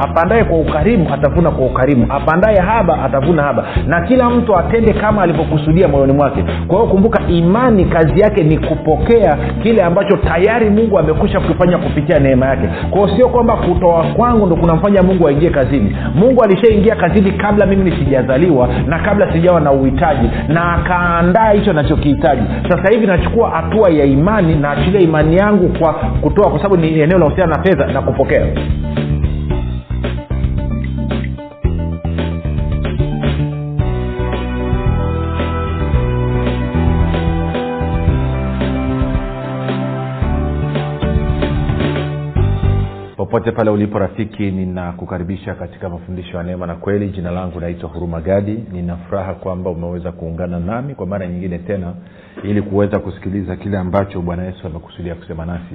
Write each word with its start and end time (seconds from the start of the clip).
apandaye 0.00 0.44
kwa 0.44 0.58
ukarimu 0.58 1.14
atavuna 1.14 1.50
kwa 1.50 1.66
ukarimu. 1.66 2.06
Apandaye 2.08 2.58
haba 2.60 3.02
atavuna 3.02 3.42
haba. 3.42 3.64
Na 3.86 4.00
kila 4.00 4.30
mtu 4.30 4.56
atende 4.58 4.92
kama 4.92 5.22
alivyokusudia 5.22 5.88
moyoni 5.88 6.12
mwake. 6.12 6.44
Kwa 6.66 6.76
hiyo 6.78 6.90
kumbuka 6.90 7.22
imani 7.28 7.84
kazi 7.84 8.20
yake 8.20 8.44
ni 8.44 8.58
kupokea 8.58 9.36
kile 9.62 9.82
ambacho 9.82 10.16
tayari 10.16 10.70
mungu 10.70 10.98
amekwisha 10.98 11.40
kufanya 11.40 11.78
kupitia 11.78 12.18
neema 12.18 12.46
yake. 12.46 12.68
Kwao 12.90 13.08
sio 13.16 13.28
kwamba 13.28 13.56
kutoa 13.56 14.02
kwangu 14.04 14.46
ndo 14.46 14.56
kunamfanya 14.56 15.02
mungu 15.02 15.28
aingie 15.28 15.50
kazini. 15.50 15.96
Mungu 16.14 16.42
alishaingia 16.44 16.96
kazini 16.96 17.32
kabla 17.32 17.66
mimi 17.66 17.90
sijazaliwa 17.92 18.68
na 18.86 18.98
kabla 18.98 19.32
sijawa 19.32 19.60
na 19.60 19.72
uhitaji. 19.72 20.30
Na 20.48 20.72
akaandaa 20.72 21.50
hicho 21.50 21.72
nachokihitaji. 21.72 22.42
Sasa 22.68 22.92
hivi 22.92 23.06
nachukua 23.06 23.50
hatua 23.50 23.90
ya 23.90 24.04
imani 24.04 24.54
naachilia 24.54 25.00
imani 25.00 25.36
yangu 25.36 25.68
kwa 25.78 25.92
kutoa 25.92 26.50
kwa 26.50 26.58
sababu 26.62 26.76
ni 26.82 27.00
eneo 27.00 27.18
la 27.18 27.24
husiana 27.26 27.56
na 27.56 27.62
fedha 27.62 27.86
na 27.86 28.02
kupokea 28.02 28.46
popote 43.38 43.56
pale 43.56 43.70
ulipo 43.70 43.98
rafiki 43.98 44.50
ninakukaribisha 44.50 45.54
katika 45.54 45.88
mafundisho 45.88 46.36
ya 46.36 46.42
neema 46.42 46.66
na 46.66 46.74
kweli. 46.74 47.08
Jina 47.08 47.30
langu 47.30 47.60
naitwa 47.60 47.88
huruma 47.88 48.20
gadi. 48.20 48.64
Nina 48.72 48.96
furaha 48.96 49.34
kwamba 49.34 49.70
umeweza 49.70 50.12
kuungana 50.12 50.60
nami 50.60 50.94
kwa 50.94 51.06
mara 51.06 51.26
nyingine 51.26 51.58
tena 51.58 51.92
ili 52.42 52.62
kuweza 52.62 52.98
kusikiliza 52.98 53.56
kile 53.56 53.78
ambacho 53.78 54.20
bwana 54.20 54.44
yesu 54.44 54.66
amekusudia 54.66 55.14
kusema 55.14 55.46
nasi. 55.46 55.74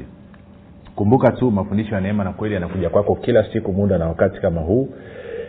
Kumbuka 0.96 1.32
tu 1.32 1.52
mafundisho 1.52 1.96
ya 1.96 2.02
neema 2.02 2.24
na 2.24 2.32
kweli 2.32 2.54
yanakuja 2.54 2.90
kwako 2.90 3.16
kila 3.16 3.54
siku 3.54 3.74
muda 3.74 3.98
na 3.98 4.08
wakati 4.08 4.40
kama 4.42 4.62
huu 4.62 4.90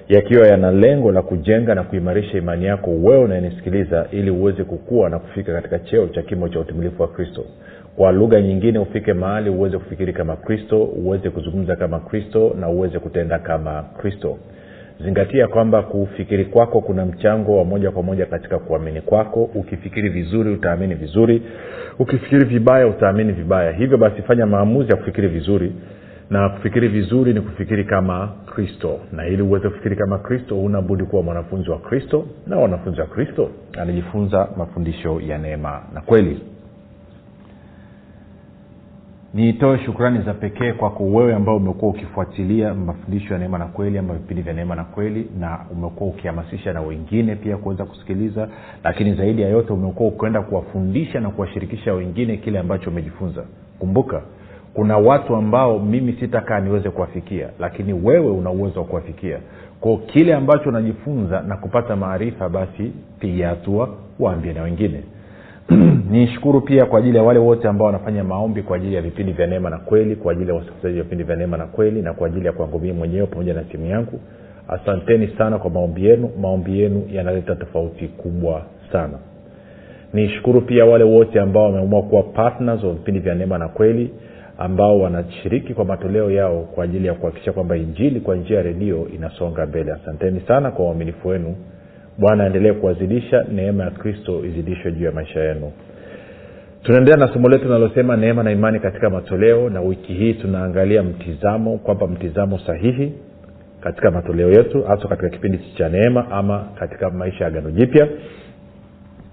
yakiwa 0.08 0.46
yana 0.46 0.70
lengo 0.70 1.12
la 1.12 1.22
kujenga 1.22 1.74
na 1.74 1.82
kuimarisha 1.82 2.38
imani 2.38 2.64
yako 2.64 2.90
wewe 2.90 3.24
unayenisikiliza 3.24 4.06
ili 4.12 4.30
uweze 4.30 4.64
kukua 4.64 5.08
na 5.10 5.18
kufika 5.18 5.52
katika 5.52 5.78
cheo 5.78 6.08
cha 6.08 6.22
kimo 6.22 6.48
cha 6.48 6.60
utumilifu 6.60 7.02
wa 7.02 7.08
kristo 7.08 7.44
kwa 7.96 8.12
lugha 8.12 8.40
nyingine 8.40 8.78
ufike 8.78 9.12
mahali 9.12 9.50
uweze 9.50 9.78
kufikiri 9.78 10.12
kama 10.12 10.36
kristo 10.36 10.82
uweze 10.84 11.30
kuzungumza 11.30 11.76
kama 11.76 12.00
kristo 12.00 12.56
na 12.60 12.68
uweze 12.68 12.98
kutenda 12.98 13.38
kama 13.38 13.82
kristo. 13.82 14.38
Zingatia 15.04 15.48
kwamba 15.48 15.82
kufikiri 15.82 16.44
kwako 16.44 16.80
kuna 16.80 17.06
mchango 17.06 17.58
wa 17.58 17.64
moja 17.64 17.90
kwa 17.90 18.02
moja 18.02 18.26
katika 18.26 18.58
kuamini 18.58 19.00
kwako. 19.00 19.44
Ukifikiri 19.44 20.08
vizuri 20.08 20.52
utaamini 20.52 20.94
vizuri. 20.94 21.42
Ukifikiri 21.98 22.44
vibaya 22.44 22.86
utaamini 22.86 23.32
vibaya. 23.32 23.72
Hivyo 23.72 23.98
basi 23.98 24.22
fanya 24.22 24.46
maamuzi 24.46 24.90
ya 24.90 24.96
kufikiri 24.96 25.28
vizuri. 25.28 25.72
Na 26.30 26.48
kufikiri 26.48 26.88
vizuri 26.88 27.34
ni 27.34 27.40
kufikiri 27.40 27.84
kama 27.84 28.32
kristo. 28.54 29.00
Na 29.12 29.26
ili 29.26 29.42
uweze 29.42 29.68
kufikiri 29.68 29.96
kama 29.96 30.18
kristo 30.18 30.60
unabudi 30.60 31.04
kuwa 31.04 31.22
mwanafunzi 31.22 31.70
wa 31.70 31.78
kristo 31.78 32.26
na 32.46 32.56
wanafunzi 32.56 33.00
wa 33.00 33.06
kristo. 33.06 33.50
Anajifunza 33.78 34.48
mafundisho 34.56 35.20
ya 35.20 35.38
neema 35.38 35.82
na 35.94 36.00
kweli 36.00 36.40
nitoe 39.34 39.78
shukrani 39.78 40.18
za 40.22 40.34
pekee 40.34 40.72
kwako 40.72 41.04
wewe 41.04 41.34
ambao 41.34 41.56
umekuwa 41.56 41.90
ukifuatilia 41.90 42.74
mafundisho 42.74 43.34
ya 43.34 43.40
neema 43.40 43.58
na 43.58 43.66
kweli 43.66 43.98
ama 43.98 44.14
vipindi 44.14 44.42
vya 44.42 44.52
neema 44.52 44.74
na 44.74 44.84
kweli 44.84 45.30
na 45.40 45.58
umekuwa 45.72 46.10
ukihamasisha 46.10 46.72
na 46.72 46.80
wengine 46.80 47.36
pia 47.36 47.56
kuweza 47.56 47.84
kusikiliza 47.84 48.48
lakini 48.84 49.14
zaidi 49.14 49.42
ya 49.42 49.48
yote 49.48 49.72
umekuwa 49.72 50.08
ukienda 50.08 50.42
kuwafundisha 50.42 51.20
na 51.20 51.30
kuwashirikisha 51.30 51.94
wengine 51.94 52.36
kile 52.36 52.58
ambacho 52.58 52.90
umejifunza. 52.90 53.44
Kumbuka 53.78 54.22
kuna 54.74 54.98
watu 54.98 55.36
ambao 55.36 55.78
mimi 55.78 56.12
sitakaa 56.12 56.60
niweze 56.60 56.90
kuwafikia 56.90 57.48
lakini 57.58 57.92
wewe 57.92 58.30
una 58.30 58.50
uwezo 58.50 58.80
wa 58.80 58.86
kuwafikia. 58.86 59.38
Kwao 59.80 59.96
kile 59.96 60.34
ambacho 60.34 60.68
unajifunza 60.68 61.40
na 61.42 61.56
kupata 61.56 61.96
maarifa 61.96 62.48
basi 62.48 62.92
piga 63.18 63.48
hatua 63.48 63.88
waambie 64.18 64.52
na 64.52 64.62
wengine 64.62 65.02
nishukuru 66.10 66.60
pia 66.60 66.86
kwa 66.86 66.98
ajili 66.98 67.16
ya 67.16 67.22
wale 67.22 67.38
wote 67.38 67.68
ambao 67.68 67.86
wanafanya 67.86 68.24
maombi 68.24 68.62
kwa 68.62 68.76
ajili 68.76 68.94
ya 68.94 69.02
vipindi 69.02 69.32
vya 69.32 69.46
neema 69.46 69.70
na 69.70 69.78
kweli 69.78 70.16
kwa 70.16 70.32
ajili 70.32 70.48
ya 70.48 70.54
wasikilizaji 70.54 70.98
wa 70.98 71.02
vipindi 71.04 71.24
vya 71.24 71.36
neema 71.36 71.56
na 71.56 71.66
kweli 71.66 72.02
na 72.02 72.12
kwa 72.12 72.26
ajili 72.26 72.46
ya 72.46 72.52
kwangu 72.52 72.78
mii 72.78 72.92
mwenyewe 72.92 73.26
pamoja 73.26 73.54
na 73.54 73.62
timu 73.62 73.86
yangu. 73.86 74.20
Asanteni 74.68 75.28
sana 75.38 75.58
kwa 75.58 75.70
maombi 75.70 76.06
yenu. 76.06 76.30
Maombi 76.40 76.80
yenu 76.80 77.04
yanaleta 77.12 77.54
tofauti 77.54 78.08
kubwa 78.08 78.62
sana. 78.92 79.18
Nishukuru 80.12 80.60
pia 80.60 80.84
wale 80.84 81.04
wote 81.04 81.40
ambao 81.40 81.64
wameamua 81.64 82.02
kuwa 82.02 82.22
partners 82.22 82.84
wa 82.84 82.92
vipindi 82.92 83.20
vya 83.20 83.34
neema 83.34 83.58
na 83.58 83.68
kweli 83.68 84.10
ambao 84.58 85.00
wanashiriki 85.00 85.74
kwa 85.74 85.84
matoleo 85.84 86.30
yao 86.30 86.60
kwa 86.74 86.84
ajili 86.84 87.06
ya 87.06 87.14
kuhakikisha 87.14 87.52
kwamba 87.52 87.76
injili 87.76 88.20
kwa 88.20 88.36
njia 88.36 88.56
ya 88.56 88.62
redio 88.62 89.08
inasonga 89.14 89.66
mbele. 89.66 89.92
Asanteni 89.92 90.40
sana 90.40 90.70
kwa 90.70 90.84
uaminifu 90.84 91.28
wenu 91.28 91.56
bwana 92.18 92.44
aendelee 92.44 92.72
kuwazidisha 92.72 93.44
neema 93.52 93.84
ya 93.84 93.90
kristo 93.90 94.44
izidishwe 94.44 94.92
juu 94.92 95.04
ya 95.04 95.12
maisha 95.12 95.40
yenu. 95.40 95.72
Tunaendelea 96.82 97.26
na 97.26 97.32
somo 97.34 97.48
letu 97.48 97.64
linalosema 97.64 98.16
neema 98.16 98.42
na 98.42 98.50
imani 98.52 98.80
katika 98.80 99.10
matoleo 99.10 99.70
na 99.70 99.80
wiki 99.80 100.14
hii 100.14 100.34
tunaangalia 100.34 101.02
mtizamo 101.02 101.78
kwamba 101.78 102.06
mtizamo 102.06 102.58
sahihi 102.58 103.12
katika 103.80 104.10
matoleo 104.10 104.50
yetu 104.50 104.82
hasa 104.82 105.08
katika 105.08 105.28
kipindi 105.28 105.58
cha 105.78 105.88
neema 105.88 106.30
ama 106.30 106.64
katika 106.78 107.10
maisha 107.10 107.44
ya 107.44 107.50
gano 107.50 107.70
jipya. 107.70 108.08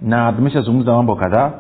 Na 0.02 0.34
tumeshazungumza 0.34 0.92
mambo 0.92 1.16
kadhaa 1.16 1.52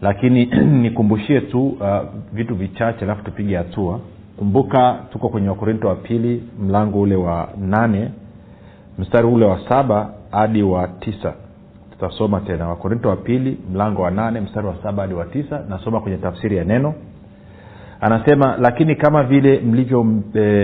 lakini 0.00 0.44
nikumbushie 0.82 1.40
tu 1.40 1.66
uh, 1.68 1.98
vitu 2.32 2.54
vichache 2.54 3.04
alafu 3.04 3.22
tupige 3.24 3.56
hatua. 3.56 4.00
Kumbuka 4.36 4.98
tuko 5.12 5.28
kwenye 5.28 5.48
wakorinto 5.48 5.88
wa 5.88 5.94
pili 5.96 6.42
mlango 6.58 7.00
ule 7.00 7.16
wa 7.16 7.48
nane 7.58 8.10
mstari 8.98 9.26
ule 9.26 9.44
wa 9.46 9.60
saba 9.68 10.10
hadi 10.30 10.62
wa 10.62 10.88
tisa. 10.88 11.32
Tutasoma 11.90 12.40
tena. 12.40 12.68
Wakorinto 12.68 13.08
wa 13.08 13.16
pili 13.16 13.58
mlango 13.72 14.02
wa 14.02 14.10
nane 14.10 14.40
mstari 14.40 14.66
wa 14.66 14.76
saba 14.82 15.02
hadi 15.02 15.14
wa 15.14 15.24
tisa. 15.24 15.64
Nasoma 15.68 16.00
kwenye 16.00 16.16
tafsiri 16.16 16.56
ya 16.56 16.64
neno. 16.64 16.94
Anasema 18.00 18.56
lakini 18.60 18.96
kama 18.96 19.22
vile 19.22 19.60
mlivyo 19.60 20.04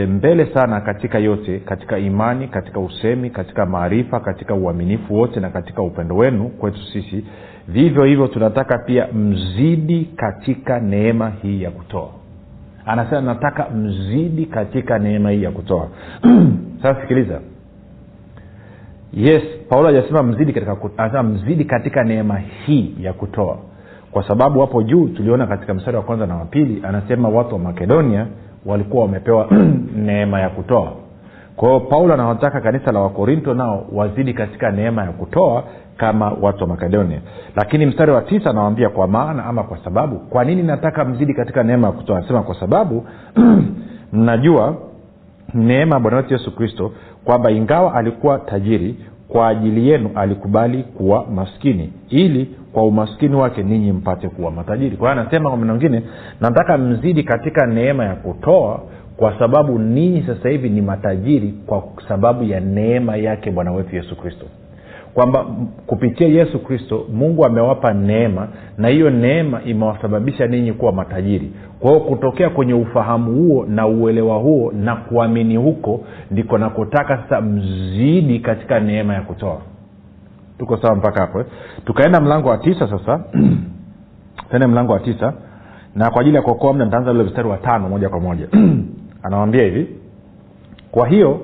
mbele 0.08 0.46
sana 0.54 0.80
katika 0.80 1.18
yote 1.18 1.58
katika 1.58 1.98
imani 1.98 2.48
katika 2.48 2.80
usemi 2.80 3.30
katika 3.30 3.66
maarifa 3.66 4.20
katika 4.20 4.54
uaminifu 4.54 5.14
wote 5.14 5.40
na 5.40 5.50
katika 5.50 5.82
upendo 5.82 6.16
wenu 6.16 6.48
kwetu 6.48 6.78
sisi 6.92 7.24
vivyo 7.68 8.04
hivyo 8.04 8.26
tunataka 8.26 8.78
pia 8.78 9.06
mzidi 9.12 10.04
katika 10.16 10.80
neema 10.80 11.30
hii 11.42 11.62
ya 11.62 11.70
kutoa. 11.70 12.08
Anasema 12.86 13.20
nataka 13.20 13.70
mzidi 13.70 14.46
katika 14.46 14.98
neema 14.98 15.30
hii 15.30 15.42
ya 15.42 15.50
kutoa. 15.50 15.88
Sasa 16.82 17.00
sikiliza 17.00 17.40
yes 19.12 19.42
paulo 19.68 19.86
hajasema 19.86 20.22
mzidi 20.22 20.52
katika 20.52 20.76
anasema 20.96 21.22
mzidi 21.22 21.64
katika 21.64 22.04
neema 22.04 22.38
hii 22.38 22.94
ya 23.00 23.12
kutoa. 23.12 23.56
Kwa 24.10 24.28
sababu 24.28 24.60
hapo 24.60 24.82
juu 24.82 25.08
tuliona 25.08 25.46
katika 25.46 25.74
mstari 25.74 25.96
wa 25.96 26.02
kwanza 26.02 26.26
na 26.26 26.36
wa 26.36 26.44
pili 26.44 26.82
anasema 26.88 27.28
watu 27.28 27.54
wa 27.54 27.58
makedonia 27.58 28.26
walikuwa 28.66 29.02
wamepewa 29.02 29.48
neema 30.06 30.40
ya 30.40 30.50
kutoa. 30.50 30.92
Kwa 31.56 31.68
hiyo 31.68 31.80
paulo 31.80 32.14
anawataka 32.14 32.60
kanisa 32.60 32.92
la 32.92 33.00
wakorinto 33.00 33.54
nao 33.54 33.86
wazidi 33.92 34.34
katika 34.34 34.70
neema 34.70 35.04
ya 35.04 35.12
kutoa 35.12 35.64
kama 35.96 36.32
watu 36.40 36.60
wa 36.62 36.68
makedonia. 36.68 37.20
Lakini 37.56 37.86
mstari 37.86 38.12
wa 38.12 38.22
tisa 38.22 38.50
anawambia 38.50 38.88
kwa 38.88 39.08
maana 39.08 39.44
ama 39.44 39.62
kwa 39.62 39.78
sababu 39.84 40.16
kwa 40.18 40.44
nini 40.44 40.62
nataka 40.62 41.04
mzidi 41.04 41.34
katika 41.34 41.62
neema 41.62 41.86
ya 41.86 41.92
kutoa? 41.92 42.18
Anasema 42.18 42.42
kwa 42.42 42.54
sababu 42.60 43.06
mnajua 44.12 44.76
neema 45.54 45.94
ya 45.94 46.00
bwana 46.00 46.16
wetu 46.16 46.32
yesu 46.32 46.54
kristo 46.56 46.92
kwamba 47.24 47.50
ingawa 47.50 47.94
alikuwa 47.94 48.38
tajiri 48.38 48.96
kwa 49.32 49.48
ajili 49.48 49.88
yenu 49.88 50.10
alikubali 50.14 50.82
kuwa 50.82 51.26
maskini 51.26 51.92
ili 52.10 52.50
kwa 52.72 52.82
umaskini 52.84 53.34
wake 53.36 53.62
ninyi 53.62 53.92
mpate 53.92 54.28
kuwa 54.28 54.50
matajiri. 54.50 54.96
Kwa 54.96 55.10
hiyo 55.10 55.22
anasema 55.22 55.48
kwa 55.50 55.58
maneno 55.58 55.78
mengine 55.78 56.02
nataka 56.40 56.78
mzidi 56.78 57.22
katika 57.22 57.66
neema 57.66 58.04
ya 58.04 58.14
kutoa 58.14 58.80
kwa 59.16 59.38
sababu 59.38 59.78
ninyi 59.78 60.22
sasa 60.26 60.48
hivi 60.48 60.70
ni 60.70 60.80
matajiri 60.80 61.54
kwa 61.66 61.82
sababu 62.08 62.44
ya 62.44 62.60
neema 62.60 63.16
yake 63.16 63.50
bwana 63.50 63.72
wetu 63.72 63.96
yesu 63.96 64.16
kristo 64.16 64.46
kwamba 65.14 65.46
kupitia 65.86 66.28
yesu 66.28 66.58
kristo 66.58 67.06
mungu 67.12 67.44
amewapa 67.46 67.92
neema 67.94 68.48
na 68.78 68.88
hiyo 68.88 69.10
neema 69.10 69.62
imewasababisha 69.62 70.46
ninyi 70.46 70.72
kuwa 70.72 70.92
matajiri. 70.92 71.52
Kwa 71.80 71.90
hiyo 71.90 72.00
kutokea 72.04 72.50
kwenye 72.50 72.74
ufahamu 72.74 73.32
huo 73.32 73.64
na 73.68 73.86
uelewa 73.86 74.36
huo 74.38 74.72
na 74.72 74.96
kuamini 74.96 75.56
huko 75.56 76.04
ndiko 76.30 76.58
nakotaka 76.58 77.16
sasa 77.16 77.40
mzidi 77.40 78.38
katika 78.38 78.80
neema 78.80 79.14
ya 79.14 79.22
kutoa. 79.22 79.60
Tuko 80.58 80.76
sawa 80.76 80.94
mpaka 80.96 81.20
hapo 81.20 81.40
eh? 81.40 81.46
tukaenda 81.84 82.20
mlango 82.20 82.48
wa 82.48 82.58
tisa 82.58 82.88
sasa. 82.88 83.24
Tuende 84.50 84.66
mlango 84.66 84.92
wa 84.92 85.00
tisa. 85.00 85.32
Na 85.94 86.10
kwa 86.10 86.20
ajili 86.20 86.36
ya 86.36 86.42
kuokoa 86.42 86.72
mda 86.72 86.84
nitaanza 86.84 87.10
ule 87.10 87.22
mstari 87.22 87.48
wa 87.48 87.56
tano 87.56 87.88
moja 87.88 88.08
kwa 88.08 88.20
moja. 88.20 88.48
Anawambia 89.22 89.64
hivi. 89.64 89.86
Kwa 90.90 91.08
hiyo 91.08 91.40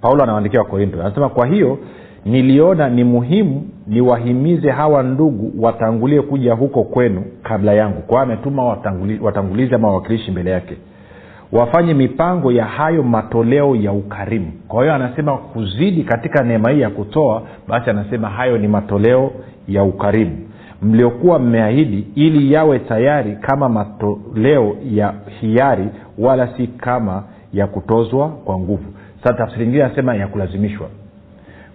paulo 0.00 0.22
anawaandikia 0.22 0.60
wakorinto 0.60 1.00
anasema 1.00 1.28
kwa 1.28 1.46
hiyo 1.46 1.78
niliona 2.24 2.88
ni 2.88 3.04
muhimu 3.04 3.62
niwahimize 3.86 4.70
hawa 4.70 5.02
ndugu 5.02 5.64
watangulie 5.64 6.22
kuja 6.22 6.54
huko 6.54 6.82
kwenu 6.84 7.24
kabla 7.42 7.72
yangu. 7.74 8.00
Kwa 8.02 8.22
ametuma 8.22 8.64
watanguli, 8.64 9.18
watangulizi 9.22 9.74
ama 9.74 9.88
wawakilishi 9.88 10.30
mbele 10.30 10.50
yake. 10.50 10.76
Wafanye 11.52 11.94
mipango 11.94 12.52
ya 12.52 12.64
hayo 12.64 13.02
matoleo 13.02 13.76
ya 13.76 13.92
ukarimu. 13.92 14.52
Kwa 14.68 14.82
hiyo 14.82 14.94
anasema 14.94 15.36
kuzidi 15.36 16.02
katika 16.02 16.42
neema 16.44 16.70
hii 16.70 16.80
ya 16.80 16.90
kutoa 16.90 17.42
basi 17.68 17.90
anasema 17.90 18.28
hayo 18.28 18.58
ni 18.58 18.68
matoleo 18.68 19.30
ya 19.68 19.82
ukarimu. 19.84 20.36
Mliokuwa 20.82 21.38
mmeahidi 21.38 22.06
ili 22.14 22.52
yawe 22.52 22.78
tayari 22.78 23.36
kama 23.36 23.68
matoleo 23.68 24.76
ya 24.90 25.14
hiari 25.40 25.88
wala 26.18 26.48
si 26.56 26.66
kama 26.66 27.22
ya 27.52 27.66
kutozwa 27.66 28.28
kwa 28.28 28.58
nguvu. 28.58 28.84
Sasa 29.24 29.34
tafsiri 29.34 29.64
ingine 29.64 29.84
anasema 29.84 30.14
ya 30.14 30.26
kulazimishwa 30.26 30.88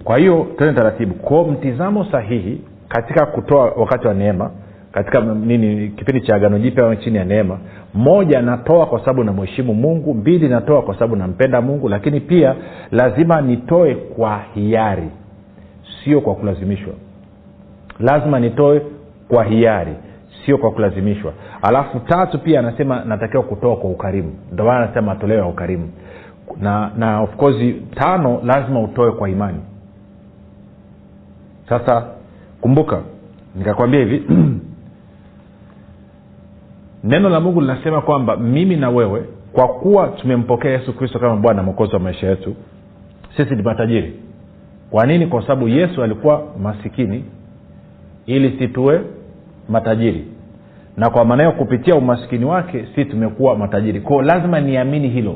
kwa 0.03 0.17
hiyo 0.17 0.47
tene 0.57 0.73
taratibu. 0.73 1.13
Kwao 1.13 1.43
mtizamo 1.43 2.05
sahihi 2.05 2.61
katika 2.87 3.25
kutoa 3.25 3.73
wakati 3.77 4.07
wa 4.07 4.13
neema 4.13 4.51
katika 4.91 5.21
nini 5.21 5.87
kipindi 5.89 6.21
cha 6.21 6.35
agano 6.35 6.59
jipya 6.59 6.95
chini 6.95 7.17
ya 7.17 7.25
neema 7.25 7.57
moja 7.93 8.41
natoa 8.41 8.85
kwa 8.85 8.99
sababu 8.99 9.23
namheshimu 9.23 9.73
mungu 9.73 10.13
mbili 10.13 10.47
natoa 10.47 10.81
kwa 10.81 10.93
sababu 10.93 11.15
nampenda 11.15 11.61
mungu 11.61 11.89
lakini 11.89 12.19
pia 12.19 12.55
lazima 12.91 13.41
nitoe 13.41 13.95
kwa 13.95 14.39
hiari 14.55 15.09
sio 16.03 16.21
kwa 16.21 16.35
kulazimishwa. 16.35 16.93
Lazima 17.99 18.39
nitoe 18.39 18.81
kwa 19.27 19.43
hiari 19.43 19.93
sio 20.45 20.57
kwa 20.57 20.71
kulazimishwa. 20.71 21.33
Alafu 21.61 21.99
tatu 21.99 22.39
pia 22.39 22.59
anasema 22.59 23.03
natakiwa 23.05 23.43
kutoa 23.43 23.75
kwa 23.75 23.89
ukarimu. 23.89 24.33
Ndio 24.51 24.71
anasema 24.71 25.01
matoleo 25.01 25.37
ya 25.37 25.45
ukarimu. 25.45 25.89
Na 26.61 26.91
na 26.97 27.21
of 27.21 27.35
course 27.35 27.75
tano 27.95 28.41
lazima 28.43 28.81
utoe 28.81 29.11
kwa 29.11 29.29
imani 29.29 29.59
sasa 31.69 32.05
kumbuka 32.61 33.01
nikakwambia 33.55 33.99
hivi. 33.99 34.23
Neno 37.03 37.29
la 37.29 37.39
mungu 37.39 37.61
linasema 37.61 38.01
kwamba 38.01 38.37
mimi 38.37 38.75
na 38.75 38.89
wewe 38.89 39.25
kwa 39.53 39.67
kuwa 39.67 40.07
tumempokea 40.07 40.71
yesu 40.71 40.93
kristo 40.93 41.19
kama 41.19 41.35
bwana 41.35 41.63
mwokozi 41.63 41.93
wa 41.93 41.99
maisha 41.99 42.27
yetu 42.29 42.55
sisi 43.37 43.55
ni 43.55 43.61
matajiri. 43.63 44.13
Kwa 44.89 45.05
nini? 45.05 45.27
Kwa 45.27 45.41
sababu 45.41 45.67
yesu 45.67 46.03
alikuwa 46.03 46.43
masikini 46.61 47.23
ili 48.25 48.59
situwe 48.59 49.01
matajiri. 49.69 50.25
Na 50.97 51.09
kwa 51.09 51.25
maana 51.25 51.43
hiyo 51.43 51.55
kupitia 51.55 51.95
umasikini 51.95 52.45
wake 52.45 52.87
si 52.95 53.05
tumekuwa 53.05 53.55
matajiri. 53.57 54.01
Kwao 54.01 54.21
lazima 54.21 54.59
niamini 54.59 55.09
hilo 55.09 55.35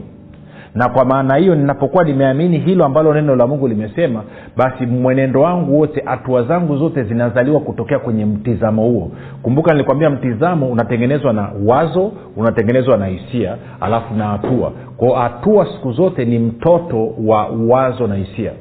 na 0.75 0.89
kwa 0.89 1.05
maana 1.05 1.35
hiyo 1.35 1.55
ninapokuwa 1.55 2.03
nimeamini 2.03 2.59
hilo 2.59 2.85
ambalo 2.85 3.13
neno 3.13 3.35
la 3.35 3.47
mungu 3.47 3.67
limesema 3.67 4.23
basi 4.57 4.85
mwenendo 4.85 5.41
wangu 5.41 5.79
wote 5.79 6.03
hatua 6.05 6.43
zangu 6.43 6.77
zote 6.77 7.03
zinazaliwa 7.03 7.59
kutokea 7.59 7.99
kwenye 7.99 8.25
mtizamo 8.25 8.81
huo. 8.83 9.11
Kumbuka 9.41 9.71
nilikwambia 9.71 10.09
mtizamo 10.09 10.67
unatengenezwa 10.67 11.33
na 11.33 11.49
wazo 11.65 12.11
unatengenezwa 12.37 12.97
na 12.97 13.05
hisia 13.05 13.57
alafu 13.81 14.13
na 14.13 14.27
hatua. 14.27 14.71
Kwao 14.97 15.15
hatua 15.15 15.65
siku 15.65 15.91
zote 15.91 16.25
ni 16.25 16.39
mtoto 16.39 17.13
wa 17.25 17.47
wazo 17.47 18.07
na 18.07 18.15
hisia. 18.15 18.51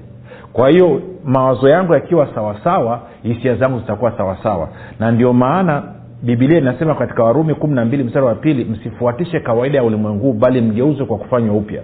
Kwa 0.53 0.69
hiyo 0.69 1.03
mawazo 1.25 1.69
yangu 1.69 1.95
yakiwa 1.95 2.29
sawasawa 2.35 3.01
hisia 3.23 3.55
zangu 3.55 3.79
zitakuwa 3.79 4.13
sawasawa. 4.17 4.69
Na 5.01 5.11
ndio 5.11 5.33
maana 5.33 5.83
bibilia 6.23 6.59
inasema 6.59 6.95
katika 6.95 7.25
warumi 7.25 7.55
kumi 7.55 7.75
na 7.75 7.85
mbili 7.85 8.05
mstari 8.05 8.27
wa 8.27 8.35
pili 8.35 8.65
msifuatishe 8.65 9.41
kawaida 9.41 9.79
ya 9.79 9.85
ulimwengu 9.85 10.33
bali 10.33 10.61
mgeuzwe 10.61 11.07
kwa 11.07 11.19
kufanywa 11.19 11.55
upya 11.57 11.83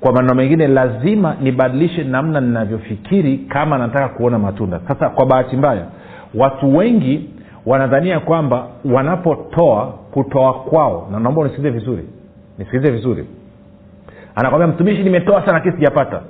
kwa 0.00 0.12
maneno 0.12 0.34
mengine 0.34 0.66
lazima 0.66 1.36
nibadilishe 1.40 2.04
namna 2.04 2.40
ninavyofikiri 2.40 3.38
kama 3.38 3.78
nataka 3.78 4.08
kuona 4.08 4.38
matunda. 4.38 4.80
Sasa 4.88 5.08
kwa 5.08 5.26
bahati 5.26 5.56
mbaya 5.56 5.86
watu 6.34 6.76
wengi 6.76 7.30
wanadhania 7.66 8.20
kwamba 8.20 8.66
wanapotoa 8.84 9.86
kutoa 9.86 10.54
kwao 10.54 11.08
na 11.12 11.20
naomba 11.20 11.40
unisikilize 11.40 11.78
vizuri 11.78 12.04
nisikilize 12.58 12.90
vizuri. 12.90 13.26
Anakwambia 14.34 14.68
mtumishi 14.68 15.02
nimetoa 15.02 15.46
sana 15.46 15.60
kii 15.60 15.70
sijapata. 15.70 16.20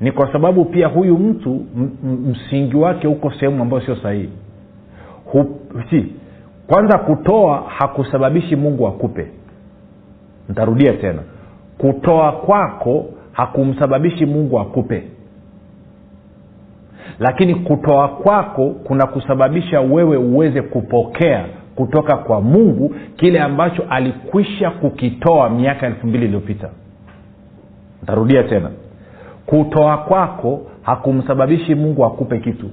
Ni 0.00 0.12
kwa 0.12 0.32
sababu 0.32 0.64
pia 0.64 0.86
huyu 0.86 1.18
mtu 1.18 1.64
msingi 2.04 2.76
wake 2.76 3.06
huko 3.06 3.30
sehemu 3.30 3.62
ambayo 3.62 3.82
sio 3.82 3.96
sahihi. 3.96 4.30
Si 5.90 6.12
kwanza 6.66 6.98
kutoa 6.98 7.64
hakusababishi 7.78 8.56
mungu 8.56 8.86
akupe. 8.86 9.26
Ntarudia 10.48 10.92
tena. 10.92 11.22
Kutoa 11.78 12.32
kwako 12.32 13.06
hakumsababishi 13.38 14.26
mungu 14.26 14.60
akupe. 14.60 15.02
Lakini 17.18 17.54
kutoa 17.54 18.08
kwako 18.08 18.70
kuna 18.70 19.06
kusababisha 19.06 19.80
wewe 19.80 20.16
uweze 20.16 20.62
kupokea 20.62 21.44
kutoka 21.74 22.16
kwa 22.16 22.40
mungu 22.40 22.94
kile 23.16 23.40
ambacho 23.40 23.82
alikwisha 23.90 24.70
kukitoa 24.70 25.50
miaka 25.50 25.86
elfu 25.86 26.06
mbili 26.06 26.24
iliyopita. 26.24 26.68
Ntarudia 28.02 28.42
tena. 28.42 28.70
Kutoa 29.46 29.98
kwako 29.98 30.60
hakumsababishi 30.82 31.74
mungu 31.74 32.04
akupe 32.04 32.38
kitu. 32.38 32.70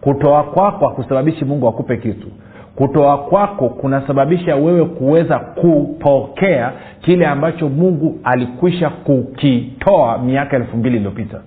Kutoa 0.00 0.42
kwako 0.42 0.88
hakusababishi 0.88 1.44
mungu 1.44 1.68
akupe 1.68 1.96
kitu 1.96 2.28
kutoa 2.76 3.18
kwako 3.18 3.68
kunasababisha 3.68 4.56
wewe 4.56 4.84
kuweza 4.84 5.38
kupokea 5.38 6.72
kile 7.00 7.26
ambacho 7.26 7.68
mungu 7.68 8.18
alikwisha 8.24 8.90
kukitoa 8.90 10.18
miaka 10.18 10.56
elfu 10.56 10.76
mbili 10.76 10.96
iliyopita. 10.96 11.40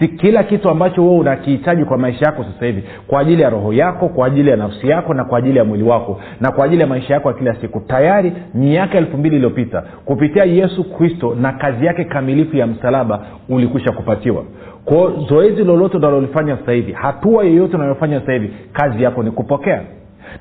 Si 0.00 0.08
kila 0.08 0.42
kitu 0.42 0.70
ambacho 0.70 1.02
wewe 1.02 1.16
unakihitaji 1.18 1.84
kwa 1.84 1.98
maisha 1.98 2.26
yako 2.26 2.44
sasa 2.44 2.66
hivi. 2.66 2.84
Kwa 3.06 3.20
ajili 3.20 3.42
ya 3.42 3.50
roho 3.50 3.72
yako 3.72 4.08
kwa 4.08 4.26
ajili 4.26 4.50
ya 4.50 4.56
nafsi 4.56 4.88
yako 4.88 5.14
na 5.14 5.24
kwa 5.24 5.38
ajili 5.38 5.58
ya 5.58 5.64
mwili 5.64 5.84
wako. 5.84 6.20
Na 6.40 6.50
kwa 6.52 6.64
ajili 6.64 6.80
ya 6.80 6.86
maisha 6.86 7.14
yako 7.14 7.28
ya 7.28 7.34
kila 7.34 7.54
siku. 7.54 7.80
Tayari 7.80 8.32
miaka 8.54 8.98
elfu 8.98 9.16
mbili 9.18 9.36
iliyopita 9.36 9.82
kupitia 10.04 10.44
yesu 10.44 10.84
kristo 10.84 11.36
na 11.40 11.52
kazi 11.52 11.86
yake 11.86 12.04
kamilifu 12.04 12.56
ya 12.56 12.66
msalaba 12.66 13.26
ulikwisha 13.48 13.92
kupatiwa. 13.92 14.44
Kwao 14.84 15.10
zoezi 15.28 15.64
lolote 15.64 15.96
unalolifanya 15.96 16.56
sasa 16.56 16.72
hivi 16.72 16.92
hatua 16.92 17.44
yoyote 17.44 17.76
unayofanya 17.76 18.20
sasa 18.20 18.32
hivi 18.32 18.50
kazi 18.72 19.02
yako 19.02 19.22
ni 19.22 19.30
kupokea 19.30 19.82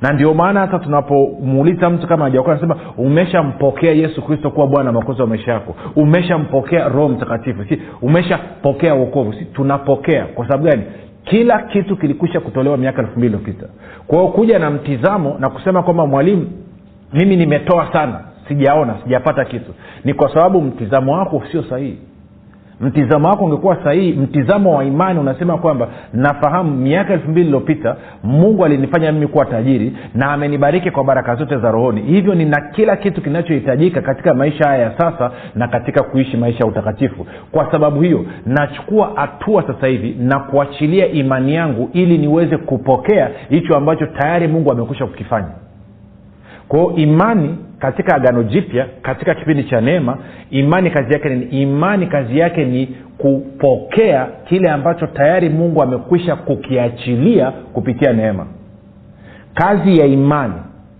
na 0.02 0.14
ndio 0.14 0.34
maana 0.34 0.60
hata 0.60 0.80
tunapomuuliza 0.80 1.90
mtu 1.90 2.08
kama 2.08 2.24
hajaokoka 2.24 2.52
anasema 2.52 2.76
umeshampokea 2.98 3.92
yesu 3.92 4.22
kristo 4.22 4.50
kuwa 4.52 4.68
bwana 4.68 4.92
makozi 4.92 5.22
wa 5.22 5.28
maisha 5.28 5.52
yako. 5.52 5.76
Umeshampokea 5.96 6.88
roho 6.90 7.10
mtakatifu. 7.10 7.64
Si 7.66 7.82
umeshapokea 8.02 8.96
uokovu 8.96 9.34
si 9.34 9.46
tunapokea. 9.46 10.26
Kwa 10.26 10.46
sababu 10.48 10.64
gani? 10.64 10.84
Kila 11.24 11.60
kitu 11.62 11.98
kilikwisha 11.98 12.40
kutolewa 12.40 12.78
miaka 12.78 13.02
elfu 13.02 13.20
mbili 13.20 13.28
iliyopita. 13.36 13.68
Kwao 14.08 14.28
kuja 14.28 14.60
na 14.60 14.70
mtizamo 14.72 15.36
na 15.40 15.50
kusema 15.50 15.84
kwamba 15.84 16.08
mwalimu 16.08 16.48
mimi 17.14 17.36
nimetoa 17.36 17.94
sana. 17.94 18.20
Sijaona 18.48 18.96
sijapata 19.04 19.46
kitu. 19.46 19.74
Ni 20.06 20.14
kwa 20.14 20.34
sababu 20.34 20.62
mtizamo 20.62 21.14
wako 21.14 21.44
sio 21.52 21.64
sahihi 21.64 21.98
mtizamo 22.82 23.28
wako 23.28 23.46
ungekuwa 23.46 23.84
sahihi 23.84 24.14
mtizamo 24.14 24.78
wa 24.78 24.84
imani 24.84 25.20
unasema 25.20 25.58
kwamba 25.58 25.88
nafahamu 26.14 26.78
miaka 26.78 27.14
elfu 27.14 27.30
mbili 27.32 27.46
iliyopita 27.46 27.96
mungu 28.24 28.66
alinifanya 28.66 29.12
mimi 29.12 29.28
kuwa 29.28 29.46
tajiri 29.46 29.98
na 30.16 30.32
amenibariki 30.32 30.92
kwa 30.92 31.04
baraka 31.04 31.36
zote 31.36 31.58
za 31.58 31.72
rohoni. 31.72 32.02
Hivyo 32.02 32.36
nina 32.36 32.62
kila 32.72 32.96
kitu 32.96 33.22
kinachohitajika 33.22 34.02
katika 34.02 34.34
maisha 34.34 34.68
haya 34.70 34.84
ya 34.84 34.98
sasa 34.98 35.32
na 35.56 35.68
katika 35.68 36.04
kuishi 36.04 36.38
maisha 36.38 36.60
ya 36.60 36.66
utakatifu. 36.66 37.26
Kwa 37.52 37.72
sababu 37.72 38.02
hiyo 38.02 38.26
nachukua 38.46 39.12
hatua 39.16 39.64
sasa 39.68 39.88
hivi 39.88 40.16
na 40.20 40.40
kuachilia 40.40 41.08
imani 41.08 41.56
yangu 41.56 41.90
ili 41.94 42.18
niweze 42.18 42.58
kupokea 42.58 43.30
hicho 43.50 43.78
ambacho 43.78 44.06
tayari 44.06 44.48
mungu 44.48 44.72
amekwisha 44.72 45.06
kukifanya. 45.06 45.50
Kwao 46.68 46.94
imani 46.96 47.58
katika 47.82 48.16
agano 48.16 48.44
jipya 48.44 48.88
katika 49.02 49.36
kipindi 49.36 49.64
cha 49.64 49.82
neema 49.82 50.18
imani 50.50 50.90
kazi 50.92 51.14
yake 51.14 51.30
ni 51.30 51.46
imani 51.62 52.08
kazi 52.08 52.40
yake 52.40 52.66
ni 52.66 52.88
kupokea 53.18 54.28
kile 54.46 54.70
ambacho 54.70 55.08
tayari 55.08 55.50
mungu 55.50 55.84
amekwisha 55.84 56.36
kukiachilia 56.36 57.52
kupitia 57.52 58.14
neema. 58.14 58.46
Kazi 59.54 59.98
ya 60.00 60.06
imani 60.06 60.54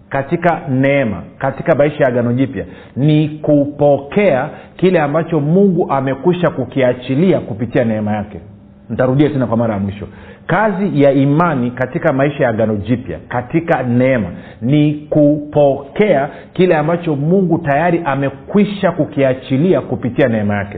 katika 0.10 0.62
neema 0.70 1.24
katika 1.38 1.76
maisha 1.76 2.04
ya 2.04 2.08
agano 2.08 2.34
jipya 2.34 2.66
ni 2.96 3.30
kupokea 3.30 4.50
kile 4.76 5.00
ambacho 5.00 5.40
mungu 5.40 5.92
amekwisha 5.92 6.50
kukiachilia 6.50 7.40
kupitia 7.40 7.84
neema 7.86 8.12
yake. 8.12 8.40
Ntarudia 8.90 9.30
tena 9.30 9.48
kwa 9.48 9.58
mara 9.58 9.74
ya 9.74 9.80
mwisho 9.80 10.08
kazi 10.48 11.02
ya 11.04 11.12
imani 11.12 11.72
katika 11.72 12.14
maisha 12.14 12.44
ya 12.44 12.50
agano 12.50 12.76
jipya 12.76 13.20
katika 13.28 13.84
neema 13.84 14.28
ni 14.62 14.94
kupokea 15.10 16.30
kile 16.54 16.76
ambacho 16.76 17.16
mungu 17.16 17.58
tayari 17.58 18.02
amekwisha 18.06 18.92
kukiachilia 18.92 19.82
kupitia 19.82 20.28
neema 20.28 20.56
yake. 20.56 20.78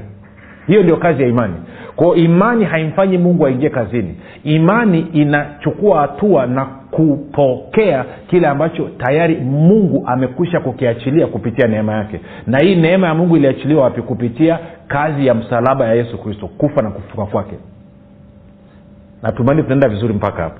Hiyo 0.67 0.83
ndio 0.83 0.97
kazi 0.97 1.23
ya 1.23 1.29
imani. 1.29 1.53
Kwao 1.95 2.15
imani 2.15 2.65
haimfanyi 2.65 3.17
mungu 3.17 3.45
aingie 3.45 3.69
kazini. 3.69 4.15
Imani 4.43 4.99
inachukua 5.13 6.01
hatua 6.01 6.45
na 6.45 6.65
kupokea 6.91 8.05
kile 8.27 8.47
ambacho 8.47 8.89
tayari 8.97 9.35
mungu 9.35 10.03
amekwisha 10.05 10.59
kukiachilia 10.59 11.27
kupitia 11.27 11.67
neema 11.67 11.93
yake. 11.93 12.19
Na 12.47 12.57
hii 12.59 12.75
neema 12.75 13.07
ya 13.07 13.13
mungu 13.15 13.37
iliachiliwa 13.37 13.83
wapi? 13.83 14.01
Kupitia 14.01 14.59
kazi 14.87 15.27
ya 15.27 15.33
msalaba 15.33 15.85
ya 15.87 15.93
yesu 15.93 16.17
kristo 16.17 16.47
kufa 16.47 16.81
na 16.81 16.89
kufuka 16.89 17.25
kwake 17.25 17.55
natumaini 19.23 19.63
tunaenda 19.63 19.89
vizuri 19.89 20.13
mpaka 20.13 20.43
hapo. 20.43 20.59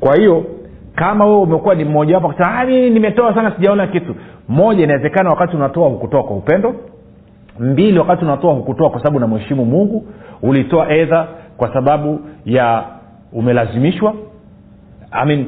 Kwa 0.00 0.16
hiyo 0.16 0.44
kama 0.94 1.24
wewe 1.26 1.38
umekuwa 1.40 1.74
ni 1.74 1.84
mmoja 1.84 2.14
wapo 2.14 2.28
kusema 2.28 2.64
mimi 2.64 2.90
nimetoa 2.90 3.34
sana 3.34 3.50
sijaona 3.56 3.86
kitu. 3.86 4.14
Moja 4.48 4.84
inawezekana 4.84 5.30
wakati 5.30 5.56
unatoa 5.56 5.88
hukutoa 5.88 6.22
kwa 6.22 6.36
upendo. 6.36 6.74
Mbili 7.60 7.98
wakati 7.98 8.24
unatoa 8.24 8.54
hukutoa 8.54 8.90
kwa 8.90 8.98
sababu 9.00 9.16
unamheshimu 9.16 9.64
mungu 9.64 10.06
ulitoa 10.42 10.90
edha 10.92 11.26
kwa 11.56 11.72
sababu 11.72 12.20
ya 12.44 12.84
umelazimishwa. 13.32 14.14
I 15.10 15.26
mean, 15.26 15.46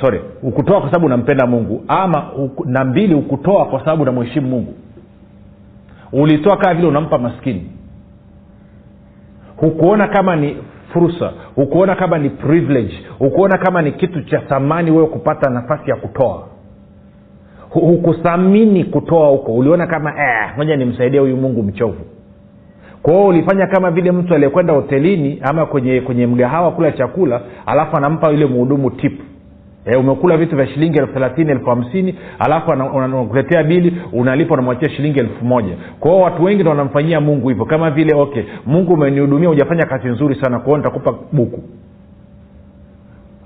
sorry 0.00 0.20
ukutoa 0.42 0.80
kwa 0.80 0.88
sababu 0.90 1.06
unampenda 1.06 1.46
mungu 1.46 1.84
ama 1.88 2.32
uku, 2.32 2.64
na 2.68 2.84
mbili 2.84 3.14
ukutoa 3.14 3.64
kwa 3.66 3.80
sababu 3.80 4.02
unamheshimu 4.02 4.48
mungu. 4.48 4.74
Ulitoa 6.12 6.56
kama 6.56 6.74
vile 6.74 6.88
unampa 6.88 7.18
maskini. 7.18 7.70
Hukuona 9.56 10.08
kama 10.08 10.36
ni 10.36 10.56
fursa 10.92 11.32
ukuona 11.56 11.94
kama 11.94 12.18
ni 12.18 12.30
privilege 12.30 12.94
hukuona 13.18 13.58
kama 13.58 13.82
ni 13.82 13.92
kitu 13.92 14.22
cha 14.22 14.38
thamani 14.38 14.90
wewe 14.90 15.06
kupata 15.06 15.50
nafasi 15.50 15.90
ya 15.90 15.96
kutoa. 15.96 16.48
Hukuthamini 17.70 18.84
kutoa 18.84 19.28
huko. 19.28 19.54
Uliona 19.54 19.86
kama 19.86 20.12
moja 20.56 20.72
eh, 20.72 20.78
nimsaidia 20.78 21.20
huyu 21.20 21.36
mungu 21.36 21.62
mchovu. 21.62 22.00
Kwao 23.02 23.26
ulifanya 23.26 23.66
kama 23.66 23.90
vile 23.90 24.12
mtu 24.12 24.34
aliyekwenda 24.34 24.72
hotelini 24.72 25.38
ama 25.42 25.66
kwenye 25.66 26.00
kwenye 26.00 26.26
mgahawa 26.26 26.70
kula 26.70 26.92
chakula 26.92 27.40
alafu 27.66 27.96
anampa 27.96 28.30
yule 28.30 28.46
mhudumu 28.46 28.90
tip 28.90 29.20
e, 29.86 29.96
umekula 29.96 30.36
vitu 30.36 30.56
vya 30.56 30.66
shilingi 30.66 30.98
elfu 30.98 31.12
thelathini 31.12 31.50
elfu 31.50 31.70
hamsini 31.70 32.14
alafu 32.38 32.72
anakuletea 32.72 33.62
bili 33.64 34.02
unalipa 34.12 34.54
unamwachia 34.54 34.90
shilingi 34.90 35.18
elfu 35.18 35.44
moja. 35.44 35.76
Kwahio 36.00 36.20
watu 36.20 36.44
wengi 36.44 36.62
ndo 36.62 36.70
wanamfanyia 36.70 37.20
mungu 37.20 37.48
hivyo 37.48 37.64
kama 37.64 37.90
vile 37.90 38.14
okay 38.16 38.42
mungu 38.66 38.92
umenihudumia 38.94 39.48
hujafanya 39.48 39.86
kazi 39.86 40.08
nzuri 40.08 40.34
sana 40.34 40.58
kwao 40.58 40.76
nitakupa 40.76 41.14
buku. 41.32 41.62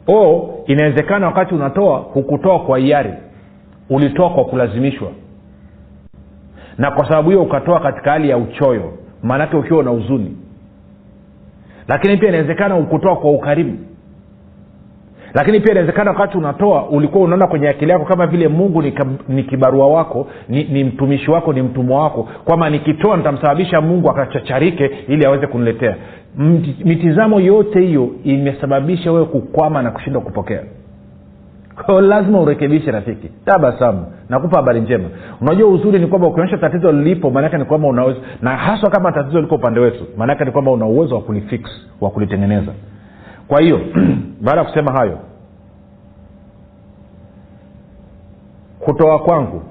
O 0.09 0.51
inawezekana 0.67 1.27
wakati 1.27 1.55
unatoa 1.55 1.99
hukutoa 1.99 2.59
kwa 2.59 2.79
hiari. 2.79 3.13
Ulitoa 3.91 4.31
kwa 4.31 4.45
kulazimishwa. 4.45 5.09
Na 6.79 6.91
kwa 6.91 7.09
sababu 7.09 7.31
hiyo 7.31 7.43
ukatoa 7.43 7.81
katika 7.81 8.11
hali 8.11 8.29
ya 8.31 8.37
uchoyo 8.39 8.93
maanake 9.23 9.57
ukiwa 9.57 9.83
na 9.85 9.91
huzuni. 9.91 10.37
Lakini 11.89 12.17
pia 12.17 12.29
inawezekana 12.29 12.77
ukutoa 12.77 13.17
kwa 13.17 13.31
ukarimu 13.31 13.79
lakini 15.35 15.61
pia 15.61 15.71
inawezekana 15.73 16.11
wakati 16.11 16.39
unatoa 16.39 16.89
ulikuwa 16.89 17.25
unaona 17.25 17.47
kwenye 17.47 17.69
akili 17.69 17.91
yako 17.91 18.05
kama 18.05 18.27
vile 18.27 18.49
mungu 18.49 18.83
ni, 19.29 19.43
kibarua 19.43 19.87
wako 19.89 20.27
ni, 20.49 20.65
ni 20.65 20.85
mtumishi 20.85 21.31
wako 21.31 21.53
ni 21.53 21.63
mtumwa 21.63 22.03
wako. 22.03 22.29
Kwamba 22.45 22.71
nikitoa 22.71 23.17
nitamsababisha 23.17 23.81
mungu 23.81 24.11
akachacharike 24.11 24.91
ili 25.09 25.27
aweze 25.27 25.47
kuniletea. 25.47 25.97
Mitizamo 26.85 27.41
yote 27.41 27.81
hiyo 27.81 28.09
imesababisha 28.25 29.13
wewe 29.13 29.25
kukwama 29.25 29.83
na 29.83 29.91
kushindwa 29.91 30.23
kupokea. 30.23 30.61
Kwao 31.87 32.01
lazima 32.01 32.41
urekebishe 32.41 32.91
rafiki. 32.91 33.29
Tabasamu. 33.45 34.07
Nakupa 34.29 34.57
habari 34.57 34.81
njema. 34.81 35.09
Unajua 35.41 35.69
uzuri 35.69 35.99
ni 35.99 36.07
kwamba 36.07 36.29
ukionyesha 36.29 36.59
tatizo 36.59 36.93
lilipo 36.93 37.31
maanake 37.31 37.59
ni 37.59 37.65
kwamba 37.65 37.89
unaweza 37.89 38.21
na 38.43 38.57
haswa 38.57 38.91
kama 38.91 39.13
tatizo 39.13 39.41
liko 39.41 39.55
upande 39.55 39.81
wetu 39.81 40.05
maanake 40.17 40.45
ni 40.45 40.51
kwamba 40.51 40.71
una 40.71 40.87
uwezo 40.87 41.15
wa 41.15 41.21
kulifix 41.21 41.61
wa 42.01 42.11
kulitengeneza 42.11 42.73
kwa 43.51 43.61
hiyo 43.61 43.81
baada 44.45 44.61
ya 44.61 44.67
kusema 44.67 44.93
hayo 44.93 45.19
kutoa 48.79 49.19
kwangu 49.19 49.63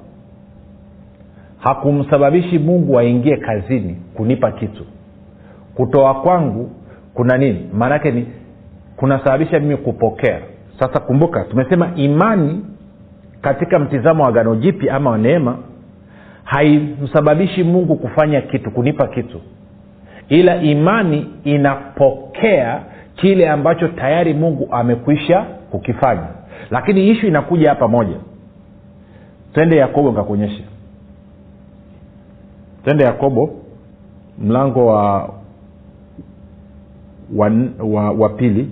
hakumsababishi 1.59 2.59
mungu 2.59 2.99
aingie 2.99 3.37
kazini 3.37 3.97
kunipa 4.13 4.51
kitu. 4.51 4.85
Kutoa 5.75 6.13
kwangu 6.13 6.71
kuna 7.13 7.37
nini? 7.37 7.69
Maanake 7.73 8.11
ni 8.11 8.27
kunasababisha 8.95 9.59
mimi 9.59 9.77
kupokea. 9.77 10.41
Sasa 10.79 10.99
kumbuka 10.99 11.43
tumesema 11.43 11.91
imani 11.95 12.65
katika 13.41 13.79
mtizamo 13.79 14.23
wa 14.23 14.31
gano 14.31 14.55
jipi 14.55 14.89
ama 14.89 15.17
neema 15.17 15.57
haimsababishi 16.43 17.63
mungu 17.63 17.95
kufanya 17.95 18.41
kitu 18.41 18.71
kunipa 18.71 19.07
kitu. 19.07 19.41
Ila 20.29 20.55
imani 20.61 21.27
inapokea 21.43 22.81
kile 23.21 23.49
ambacho 23.49 23.87
tayari 23.87 24.33
mungu 24.33 24.67
amekwisha 24.71 25.41
kukifanya. 25.41 26.27
Lakini 26.71 27.07
ishu 27.09 27.27
inakuja 27.27 27.69
hapa 27.69 27.87
moja. 27.87 28.15
Twende 29.53 29.75
yakobo 29.77 30.11
nkakuonyesha 30.11 30.63
twende 32.83 33.03
yakobo 33.03 33.49
mlango 34.39 34.85
wa 34.85 35.33
wa, 37.35 37.51
wa, 37.79 38.11
wa 38.11 38.29
pili. 38.29 38.69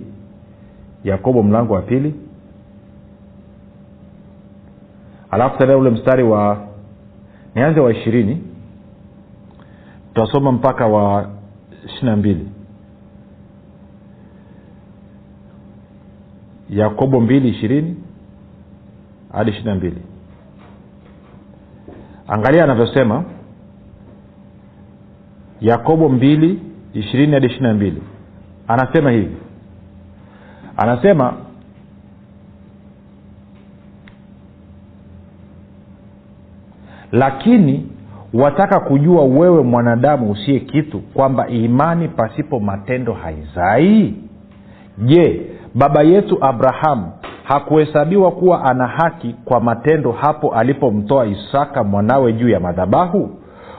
Yakobo 1.04 1.42
mlango 1.42 1.74
wa 1.74 1.82
pili. 1.82 2.14
Alafu 5.30 5.58
tena 5.58 5.76
ule 5.76 5.90
mstari 5.90 6.22
wa 6.22 6.58
nianze 7.54 7.80
wa 7.80 7.92
ishirini. 7.92 8.42
Tutasoma 10.14 10.52
mpaka 10.52 10.86
wa 10.86 11.28
ishiri 11.86 12.06
na 12.06 12.16
mbili 12.16 12.48
yakobo 16.70 17.20
mbili 17.20 17.48
ishirini 17.48 17.96
hadi 19.32 19.50
ishiri 19.50 19.66
na 19.66 19.74
mbili. 19.74 20.02
Angalia 22.28 22.64
anavyosema. 22.64 23.24
Yakobo 25.60 26.08
mbili 26.08 26.60
ishirini 26.94 27.32
hadi 27.32 27.46
ishiri 27.46 27.62
na 27.62 27.74
mbili. 27.74 28.02
Anasema 28.68 29.10
hivi. 29.10 29.36
Anasema 30.76 31.36
lakini 37.12 37.86
wataka 38.34 38.80
kujua 38.80 39.24
wewe 39.24 39.62
mwanadamu 39.62 40.30
usiye 40.30 40.60
kitu 40.60 40.98
kwamba 41.00 41.48
imani 41.48 42.08
pasipo 42.08 42.60
matendo 42.60 43.12
haizai? 43.12 44.14
Je 44.98 45.46
baba 45.78 46.02
yetu 46.02 46.38
abrahamu 46.40 47.12
hakuhesabiwa 47.44 48.30
kuwa 48.30 48.64
ana 48.64 48.86
haki 48.86 49.34
kwa 49.44 49.60
matendo 49.60 50.12
hapo 50.12 50.54
alipomtoa 50.54 51.26
isaka 51.26 51.84
mwanawe 51.84 52.32
juu 52.32 52.48
ya 52.48 52.60
madhabahu? 52.60 53.30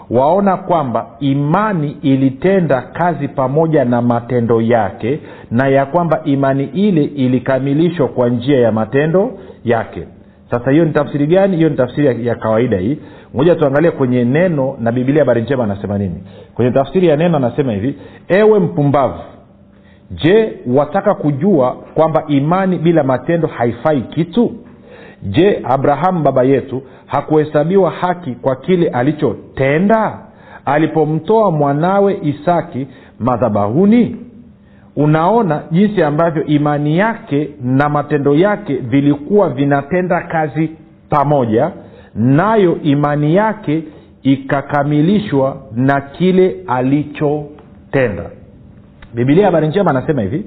Waona 0.10 0.58
kwamba 0.58 1.08
imani 1.20 1.98
ilitenda 2.02 2.82
kazi 2.82 3.28
pamoja 3.28 3.86
na 3.86 4.02
matendo 4.02 4.62
yake 4.62 5.20
na 5.52 5.68
ya 5.68 5.86
kwamba 5.86 6.22
imani 6.24 6.64
ile 6.64 7.04
ilikamilishwa 7.04 8.08
kwa 8.08 8.30
njia 8.30 8.60
ya 8.60 8.72
matendo 8.72 9.32
yake. 9.66 10.08
Sasa 10.52 10.72
hiyo 10.72 10.86
ni 10.86 10.92
tafsiri 10.92 11.28
gani? 11.28 11.58
Hiyo 11.58 11.70
ni 11.70 11.76
tafsiri 11.76 12.28
ya, 12.28 12.36
kawaida 12.36 12.78
hii. 12.78 12.98
Moja 13.34 13.56
tuangalie 13.56 13.92
kwenye 13.92 14.26
neno 14.26 14.76
na 14.80 14.92
bibilia 14.92 15.22
habari 15.22 15.42
njema 15.42 15.64
anasema 15.64 15.98
nini. 15.98 16.24
Kwenye 16.56 16.72
tafsiri 16.72 17.08
ya 17.08 17.16
neno 17.18 17.38
anasema 17.38 17.72
hivi 17.74 17.96
ewe 18.28 18.60
mpumbavu 18.60 19.20
je 20.12 20.54
wataka 20.68 21.14
kujua 21.16 21.72
kwamba 21.94 22.24
imani 22.28 22.78
bila 22.78 23.04
matendo 23.04 23.48
haifai 23.48 24.02
kitu? 24.02 24.52
Je 25.24 25.60
abrahamu 25.64 26.20
baba 26.24 26.44
yetu 26.44 26.82
hakuhesabiwa 27.06 27.90
haki 27.92 28.32
kwa 28.32 28.56
kile 28.56 28.88
alichotenda? 28.90 30.20
Alipomtoa 30.66 31.52
mwanawe 31.52 32.20
isaki 32.24 32.88
madhabahuni? 33.20 34.16
Unaona 34.96 35.62
jinsi 35.72 36.04
ambavyo 36.04 36.44
imani 36.46 36.98
yake 36.98 37.50
na 37.64 37.90
matendo 37.90 38.36
yake 38.36 38.74
vilikuwa 38.76 39.50
vinatenda 39.50 40.22
kazi 40.22 40.72
pamoja 41.10 41.72
nayo 42.16 42.78
imani 42.84 43.36
yake 43.36 43.84
ikakamilishwa 44.24 45.58
na 45.76 46.02
kile 46.02 46.56
alichotenda 46.68 48.30
bibilia 49.14 49.46
habari 49.46 49.68
njema 49.68 49.90
anasema 49.92 50.22
hivi 50.22 50.46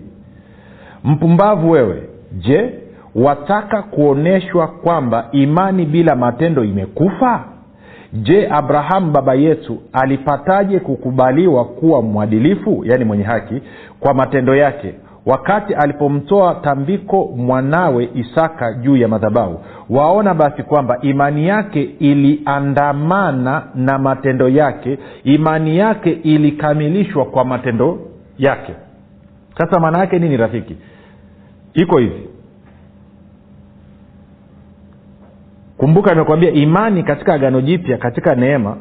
mpumbavu 1.05 1.71
wewe 1.71 2.03
je 2.33 2.75
wataka 3.15 3.83
kuonyeshwa 3.83 4.67
kwamba 4.67 5.29
imani 5.33 5.85
bila 5.87 6.17
matendo 6.17 6.65
imekufa? 6.65 7.45
Je 8.13 8.49
abrahamu 8.51 9.11
baba 9.13 9.35
yetu 9.35 9.79
alipataje 9.93 10.79
kukubaliwa 10.81 11.65
kuwa 11.65 12.03
mwadilifu 12.03 12.85
yaani 12.87 13.05
mwenye 13.05 13.25
haki 13.25 13.63
kwa 14.01 14.15
matendo 14.15 14.57
yake 14.57 14.95
wakati 15.27 15.75
alipomtoa 15.75 16.55
tambiko 16.55 17.25
mwanawe 17.37 18.09
isaka 18.15 18.73
juu 18.73 18.97
ya 18.97 19.09
madhabahu? 19.09 19.61
Waona 19.91 20.35
basi 20.35 20.63
kwamba 20.63 20.99
imani 21.03 21.49
yake 21.49 21.83
iliandamana 21.99 23.63
na 23.75 23.99
matendo 23.99 24.49
yake 24.49 24.99
imani 25.25 25.79
yake 25.79 26.11
ilikamilishwa 26.11 27.25
kwa 27.25 27.45
matendo 27.45 27.99
yake. 28.39 28.75
Sasa 29.59 29.81
maana 29.81 29.99
yake 29.99 30.19
nini 30.19 30.37
rafiki? 30.37 30.77
Iko 31.75 31.99
hivi. 31.99 32.29
Kumbuka 35.77 36.11
nimekwambia 36.13 36.51
imani 36.51 37.03
katika 37.03 37.35
agano 37.35 37.61
jipya 37.61 37.99
katika 37.99 38.35
neema 38.35 38.77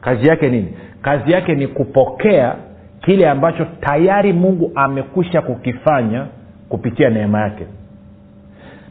kazi 0.00 0.28
yake 0.28 0.48
nini? 0.48 0.74
Kazi 1.02 1.32
yake 1.32 1.54
ni 1.54 1.66
kupokea 1.66 2.56
kile 3.00 3.28
ambacho 3.28 3.64
tayari 3.80 4.32
mungu 4.32 4.72
amekwisha 4.74 5.42
kukifanya 5.42 6.26
kupitia 6.68 7.10
neema 7.10 7.40
yake. 7.40 7.66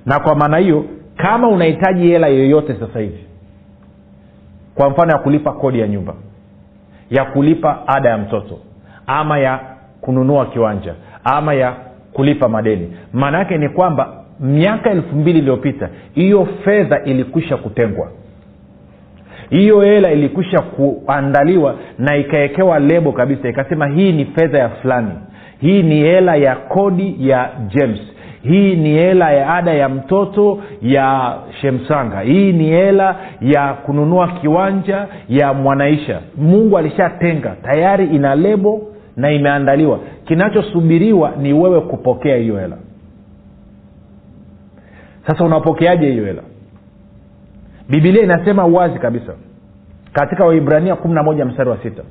Na 0.06 0.20
kwa 0.20 0.36
maana 0.36 0.58
hiyo 0.58 0.86
kama 1.17 1.48
unahitaji 1.50 2.08
hela 2.08 2.27
yoyote 2.27 2.75
sasa 2.79 3.00
hivi 3.00 3.24
kwa 4.75 4.89
mfano 4.89 5.12
ya 5.12 5.17
kulipa 5.17 5.51
kodi 5.51 5.79
ya 5.79 5.88
nyumba 5.88 6.13
ya 7.10 7.25
kulipa 7.25 7.88
ada 7.88 8.10
ya 8.10 8.17
mtoto 8.17 8.60
ama 9.08 9.40
ya 9.40 9.60
kununua 10.02 10.46
kiwanja 10.46 10.94
ama 11.24 11.54
ya 11.54 11.74
kulipa 12.14 12.50
madeni. 12.50 12.94
Maana 13.14 13.38
yake 13.40 13.58
ni 13.58 13.70
kwamba 13.70 14.14
miaka 14.40 14.90
elfu 14.92 15.16
mbili 15.16 15.40
iliyopita 15.40 15.90
hiyo 16.16 16.48
fedha 16.64 17.04
ilikwisha 17.04 17.58
kutengwa. 17.58 18.08
Hiyo 19.50 19.82
hela 19.82 20.12
ilikwisha 20.12 20.62
kuandaliwa 20.62 21.76
na 22.00 22.16
ikawekewa 22.18 22.80
lebo 22.80 23.12
kabisa 23.12 23.50
ikasema 23.50 23.88
hii 23.88 24.12
ni 24.12 24.26
fedha 24.26 24.60
ya 24.60 24.70
fulani. 24.70 25.12
Hii 25.62 25.84
ni 25.84 25.96
hela 26.00 26.36
ya 26.36 26.56
kodi 26.56 27.16
ya 27.30 27.50
james. 27.76 28.00
Hii 28.44 28.76
ni 28.76 28.90
hela 28.90 29.32
ya 29.32 29.54
ada 29.56 29.74
ya 29.74 29.90
mtoto 29.90 30.60
ya 30.82 31.36
shemsanga. 31.62 32.20
Hii 32.22 32.54
ni 32.54 32.66
hela 32.70 33.16
ya 33.42 33.74
kununua 33.74 34.28
kiwanja 34.28 35.08
ya 35.30 35.54
mwanaisha. 35.54 36.20
Mungu 36.38 36.78
alishatenga. 36.78 37.56
Tayari 37.64 38.06
ina 38.06 38.36
lebo 38.36 38.82
na 39.17 39.31
imeandaliwa. 39.31 40.00
Kinachosubiriwa 40.25 41.31
ni 41.41 41.53
wewe 41.53 41.81
kupokea 41.81 42.36
hiyo 42.38 42.57
hela. 42.59 42.77
Sasa 45.27 45.43
unapokeaje 45.43 46.12
hiyo 46.12 46.25
hela? 46.25 46.41
Bibilia 47.89 48.24
inasema 48.24 48.65
wazi 48.65 49.00
kabisa 49.00 49.33
katika 50.13 50.45
waibrania 50.45 50.93
11 50.93 51.45
mstari 51.45 51.69
wa 51.69 51.77
sita 51.77 52.03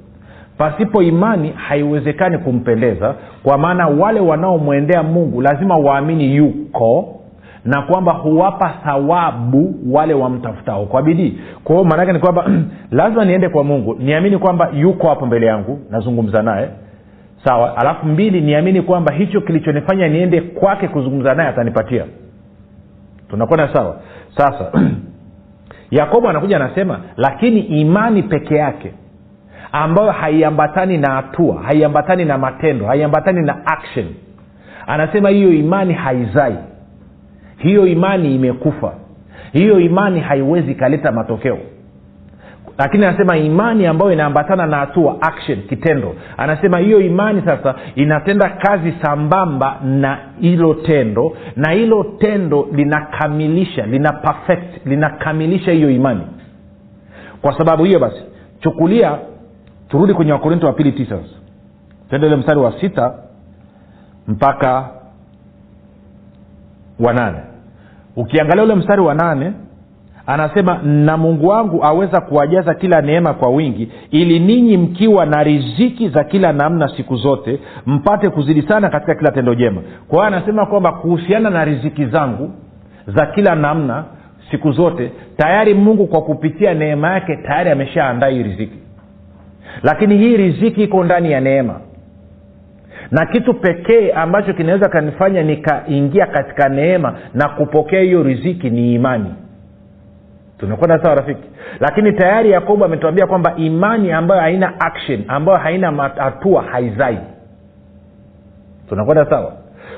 pasipo 0.58 1.02
imani 1.02 1.48
haiwezekani 1.50 2.38
kumpendeza 2.38 3.14
kwa 3.42 3.58
maana 3.58 3.86
wale 3.88 4.20
wanaomwendea 4.20 5.02
mungu 5.02 5.42
lazima 5.42 5.76
waamini 5.76 6.36
yuko 6.36 7.16
na 7.64 7.82
kwamba 7.82 8.12
huwapa 8.12 8.68
thawabu 8.84 9.75
wale 9.90 10.14
wamtafutao 10.14 10.86
kwa 10.86 11.02
bidii. 11.02 11.38
Kwa 11.64 11.75
hiyo 11.76 11.88
maanaake 11.88 12.12
ni 12.12 12.18
kwamba 12.18 12.50
lazima 12.90 13.25
niende 13.25 13.48
kwa 13.48 13.64
mungu 13.64 13.96
niamini 13.98 14.38
kwamba 14.38 14.70
yuko 14.75 15.08
hapo 15.08 15.26
mbele 15.26 15.46
yangu 15.46 15.78
nazungumza 15.90 16.42
naye 16.42 16.68
sawa 17.47 17.76
alafu 17.76 18.07
mbili 18.07 18.41
niamini 18.41 18.83
kwamba 18.83 19.12
hicho 19.12 19.41
kilichonifanya 19.41 20.09
niende 20.09 20.41
kwake 20.41 20.88
kuzungumza 20.88 21.35
naye 21.35 21.49
atanipatia. 21.49 22.05
Tunakwenda 23.31 23.75
sawa. 23.75 24.00
Sasa 24.37 24.73
yakobo 25.91 26.29
anakuja 26.29 26.57
anasema 26.57 27.00
lakini 27.17 27.61
imani 27.61 28.23
peke 28.23 28.55
yake 28.57 28.93
ambayo 29.73 30.11
haiambatani 30.11 30.99
na 30.99 31.12
hatua 31.15 31.62
haiambatani 31.62 32.25
na 32.25 32.38
matendo 32.38 32.87
haiambatani 32.87 33.43
na 33.43 33.67
action. 33.67 34.07
Anasema 34.87 35.29
hiyo 35.29 35.53
imani 35.53 35.95
haizai. 35.95 36.57
Hiyo 37.59 37.87
imani 37.87 38.35
imekufa. 38.35 38.93
Hiyo 39.53 39.81
imani 39.81 40.21
haiwezi 40.21 40.71
ikaleta 40.73 41.12
matokeo 41.12 41.59
lakini 42.78 43.04
anasema 43.04 43.37
imani 43.37 43.87
ambayo 43.87 44.12
inaambatana 44.12 44.66
na 44.66 44.76
hatua 44.76 45.16
action 45.23 45.62
kitendo. 45.62 46.14
Anasema 46.37 46.78
hiyo 46.78 47.00
imani 47.00 47.42
sasa 47.45 47.75
inatenda 47.95 48.49
kazi 48.49 48.95
sambamba 49.02 49.80
na 49.85 50.18
hilo 50.40 50.75
tendo 50.75 51.37
na 51.56 51.71
hilo 51.71 52.04
tendo 52.18 52.68
linakamilisha 52.73 53.87
lina 53.87 54.12
perfect 54.12 54.87
linakamilisha 54.87 55.73
hiyo 55.73 55.90
imani. 55.90 56.23
Kwa 57.42 57.59
sababu 57.59 57.85
hiyo 57.85 57.99
basi 57.99 58.23
chukulia 58.61 59.18
turudi 59.88 60.14
kwenye 60.14 60.32
wakorinto 60.32 60.67
wa 60.67 60.73
pili 60.73 60.93
tisa 60.93 61.17
sasa. 61.19 61.34
Tende 62.10 62.26
ile 62.26 62.36
mstari 62.36 62.60
wa 62.60 62.80
sita 62.80 63.15
mpaka 64.28 64.89
wa 67.00 67.12
nane. 67.12 67.39
Ukiangalia 68.17 68.65
ule 68.65 68.75
mstari 68.75 69.00
wa 69.02 69.15
nane 69.15 69.52
anasema 70.26 70.78
na 70.82 71.17
mungu 71.17 71.47
wangu 71.49 71.84
aweza 71.84 72.21
kuwajaza 72.21 72.75
kila 72.75 73.00
neema 73.00 73.34
kwa 73.34 73.50
wingi 73.50 73.93
ili 74.10 74.41
ninyi 74.41 74.76
mkiwa 74.76 75.26
na 75.26 75.43
riziki 75.43 76.08
za 76.08 76.25
kila 76.25 76.52
namna 76.52 76.89
siku 76.97 77.17
zote 77.17 77.60
mpate 77.86 78.30
kuzidi 78.30 78.62
sana 78.62 78.89
katika 78.91 79.15
kila 79.15 79.30
tendo 79.30 79.54
jema. 79.54 79.82
Kwa 80.08 80.19
hiyo 80.19 80.36
anasema 80.36 80.67
kwamba 80.67 80.93
kuhusiana 80.93 81.50
na 81.50 81.65
riziki 81.65 82.06
zangu 82.06 82.50
za 83.06 83.26
kila 83.26 83.54
namna 83.54 84.04
siku 84.50 84.73
zote 84.73 85.12
tayari 85.36 85.75
mungu 85.75 86.06
kwa 86.06 86.23
kupitia 86.23 86.75
neema 86.75 87.12
yake 87.12 87.36
tayari 87.36 87.71
ameshaandaa 87.71 88.28
hii 88.28 88.43
riziki. 88.43 88.78
Lakini 89.82 90.19
hii 90.19 90.36
riziki 90.36 90.82
iko 90.82 91.04
ndani 91.04 91.32
ya 91.32 91.41
neema. 91.41 91.80
Na 93.10 93.26
kitu 93.26 93.54
pekee 93.54 94.12
ambacho 94.12 94.52
kinaweza 94.52 94.89
kanifanya 94.89 95.43
nikaingia 95.43 96.26
katika 96.26 96.69
neema 96.69 97.15
na 97.34 97.49
kupokea 97.49 98.00
hiyo 98.00 98.23
riziki 98.23 98.71
ni 98.71 98.95
imani 98.95 99.34
tunakwenda 100.58 101.02
sawa 101.02 101.14
rafiki? 101.14 101.49
Lakini 101.80 102.12
tayari 102.12 102.50
yakobo 102.50 102.84
ametuambia 102.84 103.26
kwamba 103.26 103.56
imani 103.56 104.12
ambayo 104.12 104.40
haina 104.40 104.80
action 104.80 105.25
ambayo 105.28 105.58
haina 105.58 106.10
hatua 106.16 106.62
haizai. 106.62 107.19
Tunakwenda 108.88 109.26
sawa? 109.30 109.52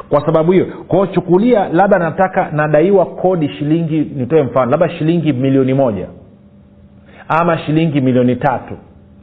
Kwa 0.09 0.27
sababu 0.27 0.53
hiyo 0.53 0.67
kwao 0.89 1.07
chukulia 1.07 1.69
labda 1.69 1.99
nataka 1.99 2.51
nadaiwa 2.53 3.07
kodi 3.07 3.49
shilingi 3.49 4.01
nitoe 4.17 4.43
mfano 4.43 4.71
labda 4.71 4.89
shilingi 4.89 5.33
milioni 5.33 5.75
moja 5.75 6.07
ama 7.29 7.59
shilingi 7.59 8.01
milioni 8.01 8.37
tatu 8.37 8.75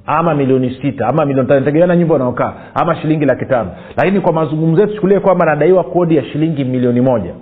ama 0.06 0.36
milioni 0.36 0.78
sita 0.82 1.08
ama 1.08 1.26
milioni 1.26 1.48
tano 1.50 1.66
tegemeana 1.66 1.96
nyumba 1.96 2.16
unaokaa 2.16 2.54
ama 2.74 2.96
shilingi 2.96 3.26
laki 3.26 3.46
tano. 3.46 3.72
Lakini 3.98 4.20
kwa 4.22 4.34
mazungumzo 4.34 4.82
yetu 4.82 4.94
chukulie 4.96 5.20
kwamba 5.20 5.46
nadaiwa 5.46 5.84
kodi 5.84 6.16
ya 6.16 6.24
shilingi 6.24 6.64
milioni 6.64 7.02
moja 7.02 7.34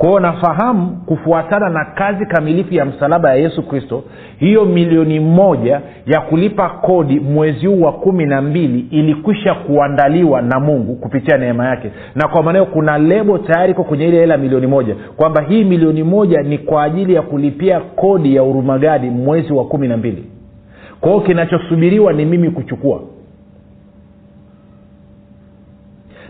kwao 0.00 0.20
nafahamu 0.20 1.02
kufuatana 1.06 1.68
na 1.68 1.84
kazi 1.84 2.26
kamilifu 2.26 2.74
ya 2.74 2.84
msalaba 2.84 3.30
ya 3.30 3.36
yesu 3.36 3.62
kristo 3.62 4.02
hiyo 4.38 4.64
milioni 4.64 5.20
moja 5.20 5.80
ya 6.06 6.20
kulipa 6.20 6.68
kodi 6.68 7.20
mwezi 7.20 7.66
huu 7.66 7.80
wa 7.80 7.92
kumi 7.92 8.26
na 8.26 8.42
mbili 8.42 8.86
ilikwisha 8.90 9.54
kuandaliwa 9.54 10.42
na 10.42 10.60
mungu 10.60 10.94
kupitia 10.96 11.36
neema 11.38 11.66
yake. 11.66 11.90
Na 12.14 12.28
kwa 12.28 12.42
maanao 12.42 12.66
kuna 12.66 12.98
lebo 12.98 13.38
tayari 13.38 13.72
iko 13.72 13.84
kwenye 13.84 14.08
ile 14.08 14.16
hela 14.18 14.36
milioni 14.36 14.66
moja 14.66 14.94
kwamba 15.16 15.42
hii 15.42 15.64
milioni 15.64 16.02
moja 16.02 16.42
ni 16.42 16.58
kwa 16.58 16.82
ajili 16.82 17.14
ya 17.14 17.22
kulipia 17.22 17.80
kodi 17.80 18.34
ya 18.36 18.42
urumagadi 18.42 19.10
mwezi 19.10 19.52
wa 19.52 19.64
kumi 19.64 19.88
na 19.88 19.96
mbili. 19.96 20.24
Kwao 21.00 21.20
kinachosubiriwa 21.20 22.12
ni 22.12 22.24
mimi 22.24 22.50
kuchukua 22.50 23.00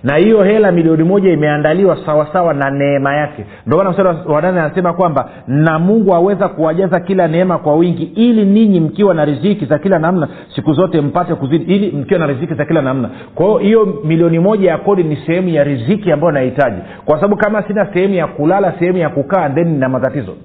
na 0.03 0.17
hiyo 0.17 0.43
hela 0.43 0.73
milioni 0.73 1.05
moja 1.05 1.33
imeandaliwa 1.33 1.99
sawasawa 2.07 2.55
na 2.55 2.71
neema 2.71 3.15
yake. 3.15 3.45
Ndomana 3.67 3.91
maana 3.93 4.13
mstari 4.13 4.47
anasema 4.47 4.93
kwamba 4.93 5.29
na 5.47 5.79
mungu 5.79 6.15
aweza 6.15 6.49
kuwajaza 6.49 7.01
kila 7.01 7.29
neema 7.29 7.59
kwa 7.59 7.75
wingi 7.75 8.03
ili 8.05 8.45
ninyi 8.45 8.81
mkiwa 8.81 9.15
na 9.15 9.25
riziki 9.25 9.67
za 9.67 9.79
kila 9.79 9.99
namna 9.99 10.29
siku 10.55 10.73
zote 10.73 11.01
mpate 11.01 11.35
kuzidi 11.35 11.75
ili 11.75 11.97
mkiwa 11.97 12.21
na 12.21 12.27
riziki 12.27 12.55
za 12.55 12.65
kila 12.65 12.83
namna. 12.83 13.11
Kwa 13.35 13.47
hiyo 13.47 13.59
hiyo 13.59 14.01
milioni 14.05 14.39
moja 14.39 14.71
ya 14.71 14.79
kodi 14.79 15.03
ni 15.03 15.17
sehemu 15.17 15.49
ya 15.49 15.65
riziki 15.65 16.13
ambayo 16.13 16.33
nahitaji. 16.33 16.81
Kwa 17.05 17.17
sababu 17.17 17.37
kama 17.37 17.63
sina 17.63 17.87
sehemu 17.93 18.15
ya 18.15 18.27
kulala 18.27 18.73
sehemu 18.79 18.99
ya 18.99 19.09
kukaa 19.09 19.49
then 19.51 19.69
nina 19.69 19.89
matatizo. 19.89 20.37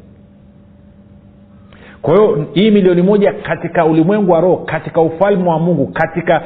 Kwa 2.01 2.13
hiyo 2.15 2.45
hii 2.53 2.71
milioni 2.71 3.01
moja 3.01 3.33
katika 3.33 3.85
ulimwengu 3.85 4.31
wa 4.31 4.41
roho 4.41 4.57
katika 4.57 5.01
ufalme 5.01 5.49
wa 5.49 5.59
mungu 5.59 5.87
katika 5.87 6.41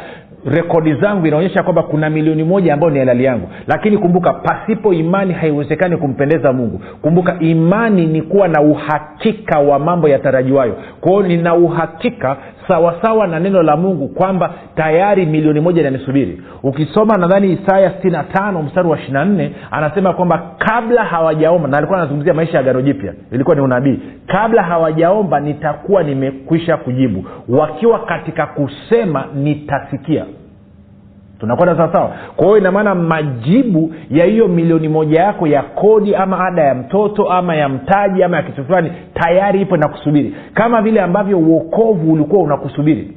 rekodi 0.46 0.94
zangu 0.94 1.28
inaonyesha 1.28 1.64
kwamba 1.64 1.84
kuna 1.84 2.10
milioni 2.10 2.44
moja 2.44 2.74
ambayo 2.74 2.94
ni 2.94 3.00
halali 3.00 3.24
yangu. 3.24 3.50
Lakini 3.68 3.98
kumbuka 3.98 4.34
pasipo 4.34 4.94
imani 4.94 5.34
haiwezekani 5.34 5.98
kumpendeza 5.98 6.54
mungu. 6.54 6.82
Kumbuka 7.02 7.40
imani 7.40 8.06
ni 8.08 8.22
kuwa 8.22 8.48
na 8.48 8.62
uhakika 8.62 9.60
wa 9.60 9.80
mambo 9.80 10.10
yatarajiwayo. 10.10 10.76
Kwao 11.02 11.24
nina 11.24 11.56
uhakika 11.56 12.38
sawasawa 12.70 13.28
na 13.28 13.40
neno 13.40 13.64
la 13.64 13.78
mungu 13.78 14.08
kwamba 14.08 14.54
tayari 14.76 15.26
milioni 15.26 15.60
moja 15.60 15.82
inanisubiri 15.82 16.42
ukisoma 16.64 17.18
nadhani 17.18 17.52
isaya 17.54 17.90
65 18.04 18.64
mstari 18.64 18.88
wa 18.88 18.98
24 18.98 19.50
anasema 19.72 20.14
kwamba 20.14 20.52
kabla 20.58 21.04
hawajaomba 21.04 21.68
na 21.68 21.78
alikuwa 21.78 22.00
anazungumzia 22.00 22.34
maisha 22.34 22.58
ya 22.58 22.64
gano 22.64 22.82
jipya 22.82 23.14
ilikuwa 23.32 23.56
ni 23.56 23.62
unabii. 23.62 24.00
Kabla 24.28 24.64
hawajaomba 24.64 25.40
nitakuwa 25.40 26.04
nimekwisha 26.04 26.78
kujibu. 26.78 27.26
Wakiwa 27.50 28.00
katika 28.00 28.46
kusema 28.48 29.26
nitasikia 29.36 30.26
tunakwenda 31.40 31.76
sawasawa 31.78 32.12
kwa 32.36 32.46
hiyo 32.46 32.58
inamaana 32.58 32.96
majibu 32.96 33.94
ya 34.12 34.26
hiyo 34.26 34.48
milioni 34.48 34.88
moja 34.88 35.22
yako 35.22 35.48
ya 35.48 35.62
kodi 35.64 36.16
ama 36.16 36.48
ada 36.48 36.64
ya 36.64 36.76
mtoto 36.76 37.30
ama 37.30 37.56
ya 37.56 37.70
mtaji 37.70 38.24
ama 38.24 38.38
ya 38.38 38.44
kitu 38.44 38.66
fulani 38.66 38.92
tayari 39.14 39.62
ipo 39.62 39.78
nakusubiri 39.78 40.36
kama 40.54 40.82
vile 40.82 41.02
ambavyo 41.02 41.40
uokovu 41.40 42.14
ulikuwa 42.14 42.42
unakusubiri. 42.44 43.12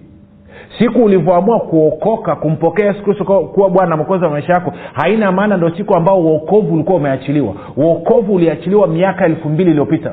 Siku 0.79 1.05
ulivyoamua 1.05 1.61
kuokoka 1.61 2.37
kumpokea 2.37 2.87
yesu 2.87 3.03
kristo 3.03 3.25
kuwa 3.25 3.71
bwana 3.71 3.91
na 3.91 3.97
mwokozi 3.97 4.25
wa 4.25 4.31
maisha 4.31 4.53
yako 4.53 4.73
haina 4.93 5.33
maana 5.33 5.57
ndo 5.57 5.71
siku 5.71 5.95
ambao 5.97 6.21
uokovu 6.21 6.75
ulikuwa 6.75 6.97
umeachiliwa. 6.97 7.55
Uokovu 7.77 8.35
uliachiliwa 8.35 8.87
miaka 8.87 9.25
elfu 9.25 9.49
mbili 9.49 9.71
iliyopita 9.71 10.13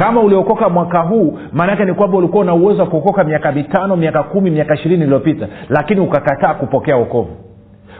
kama 0.00 0.20
uliokoka 0.20 0.68
mwaka 0.68 0.98
huu 0.98 1.38
maanaake 1.52 1.84
ni 1.84 1.94
kwamba 1.94 2.18
ulikuwa 2.18 2.42
una 2.42 2.54
uwezo 2.54 2.82
wa 2.82 2.88
kuokoka 2.88 3.24
miaka 3.24 3.52
mitano 3.52 3.96
miaka 3.96 4.22
kumi 4.22 4.50
miaka 4.50 4.74
ishirini 4.74 5.02
iliyopita 5.04 5.48
lakini 5.68 6.00
ukakataa 6.00 6.54
kupokea 6.54 6.96
wokovu. 6.96 7.36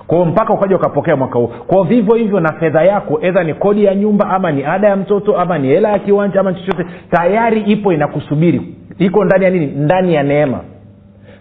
Kwao 0.06 0.24
mpaka 0.24 0.52
ukaja 0.54 0.76
ukapokea 0.76 1.16
mwaka 1.16 1.38
huu. 1.38 1.46
Kwao 1.46 1.82
vivyo 1.82 2.14
hivyo 2.14 2.40
na 2.40 2.52
fedha 2.52 2.82
yako 2.82 3.18
edha 3.22 3.44
ni 3.44 3.54
kodi 3.54 3.84
ya 3.84 3.94
nyumba 3.94 4.30
ama 4.30 4.52
ni 4.52 4.64
ada 4.64 4.88
ya 4.88 4.96
mtoto 4.96 5.38
ama 5.38 5.58
ni 5.58 5.68
hela 5.68 5.88
ya 5.90 5.98
kiwanja 5.98 6.40
ama 6.40 6.52
chochote 6.54 6.86
tayari 7.10 7.60
ipo 7.60 7.92
inakusubiri. 7.92 8.62
Iko 8.98 9.24
ndani 9.24 9.44
ya 9.44 9.50
nini? 9.50 9.66
Ndani 9.66 10.14
ya 10.14 10.22
neema. 10.22 10.60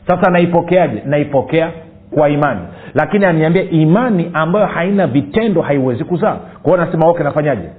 Sasa 0.07 0.31
naipokeaje? 0.31 1.01
Naipokea 1.05 1.71
kwa 2.11 2.29
imani. 2.29 2.61
Lakini 2.93 3.25
aniambia 3.25 3.63
imani 3.69 4.31
ambayo 4.33 4.65
haina 4.65 5.07
vitendo 5.07 5.61
haiwezi 5.61 6.03
kuzaa. 6.03 6.37
Kwao 6.63 6.77
nasema 6.77 7.07
okay 7.07 7.23
nafanyaje 7.23 7.69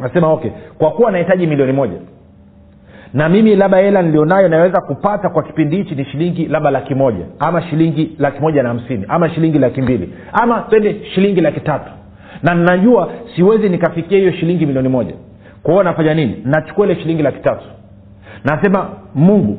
nasema 0.00 0.32
okay 0.32 0.50
kwa 0.78 0.90
kuwa 0.90 1.12
nahitaji 1.12 1.46
milioni 1.46 1.72
moja 1.72 1.96
na 3.14 3.28
mimi 3.28 3.56
labda 3.56 3.78
hela 3.78 4.02
nilionayo 4.02 4.48
naweza 4.48 4.80
kupata 4.80 5.28
kwa 5.28 5.42
kipindi 5.42 5.76
hichi 5.76 5.94
ni 5.94 6.04
shilingi 6.04 6.46
labda 6.46 6.70
laki 6.70 6.94
moja 6.94 7.24
ama 7.38 7.62
shilingi 7.62 8.16
laki 8.18 8.40
moja 8.40 8.62
na 8.62 8.68
hamsini 8.68 9.04
ama 9.08 9.30
shilingi 9.30 9.58
laki 9.58 9.82
mbili 9.82 10.12
ama 10.32 10.60
twende 10.60 11.04
shilingi 11.14 11.40
laki 11.40 11.60
tatu. 11.60 11.90
Na 12.42 12.54
ninajua 12.54 13.12
siwezi 13.36 13.68
nikafikia 13.68 14.18
hiyo 14.18 14.32
shilingi 14.32 14.66
milioni 14.66 14.88
moja. 14.88 15.14
Kwa 15.62 15.72
hiyo 15.72 15.82
nafanya 15.82 16.14
nini? 16.14 16.42
Nachukua 16.44 16.86
ile 16.86 16.94
shilingi 16.96 17.22
laki 17.22 17.38
tatu. 17.38 17.64
Nasema 18.44 18.88
mungu 19.14 19.58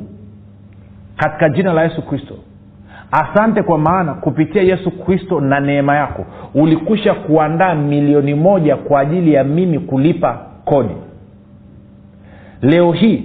katika 1.16 1.48
jina 1.48 1.72
la 1.72 1.82
yesu 1.82 2.02
kristo 2.02 2.34
asante 3.12 3.62
kwa 3.62 3.78
maana 3.78 4.14
kupitia 4.14 4.62
yesu 4.62 4.90
kristo 4.90 5.40
na 5.40 5.60
neema 5.60 5.96
yako 5.96 6.24
ulikusha 6.54 7.14
kuandaa 7.14 7.74
milioni 7.74 8.34
moja 8.34 8.76
kwa 8.76 9.00
ajili 9.00 9.32
ya 9.32 9.44
mimi 9.44 9.78
kulipa 9.78 10.40
kodi. 10.64 10.94
Leo 12.62 12.92
hii 12.92 13.24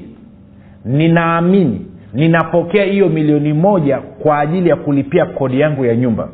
ninaamini 0.85 1.85
ninapokea 2.13 2.83
hiyo 2.83 3.09
milioni 3.09 3.53
moja 3.53 3.97
kwa 3.97 4.39
ajili 4.39 4.69
ya 4.69 4.75
kulipia 4.75 5.25
kodi 5.25 5.59
yangu 5.59 5.85
ya 5.85 5.95
nyumba. 5.95 6.27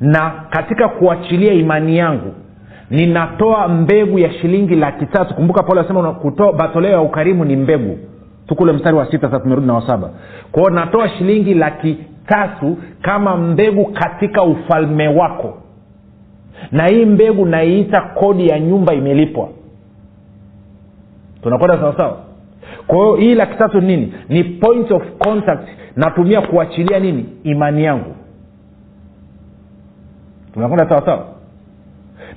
Na 0.00 0.32
katika 0.50 0.88
kuachilia 0.88 1.52
imani 1.52 1.98
yangu 1.98 2.34
ninatoa 2.90 3.68
mbegu 3.68 4.18
ya 4.18 4.32
shilingi 4.32 4.74
laki 4.74 5.06
tatu. 5.06 5.34
Kumbuka 5.34 5.62
paulo 5.62 5.80
asema 5.80 6.16
batoleo 6.56 6.90
ya 6.92 7.00
ukarimu 7.00 7.44
ni 7.44 7.56
mbegu. 7.56 7.98
Tukule 8.46 8.72
mstari 8.72 8.96
wa 8.96 9.10
sita 9.10 9.26
sasa 9.26 9.40
tumerudi 9.40 9.66
na 9.66 9.74
wasaba 9.74 10.10
kwao 10.52 10.70
natoa 10.70 11.08
shilingi 11.08 11.54
laki 11.54 11.98
tatu 12.26 12.76
kama 13.02 13.36
mbegu 13.36 13.84
katika 13.84 14.42
ufalme 14.42 15.08
wako. 15.08 15.58
Na 16.72 16.86
hii 16.86 17.04
mbegu 17.04 17.46
naiita 17.46 18.00
kodi 18.00 18.48
ya 18.48 18.60
nyumba 18.60 18.94
imelipwa. 18.94 19.48
Tunakwenda 21.42 21.78
sawasawa 21.78 22.18
kwa 22.86 22.96
hiyo 22.98 23.14
hii 23.14 23.34
laki 23.34 23.58
tatu 23.58 23.80
nini? 23.80 24.14
Ni 24.28 24.44
point 24.44 24.90
of 24.90 25.02
contact. 25.18 25.68
Natumia 25.96 26.40
kuachilia 26.42 26.98
nini? 26.98 27.26
Imani 27.44 27.84
yangu. 27.84 28.14
Tunakwenda 30.54 30.88
sawasawa 30.88 31.26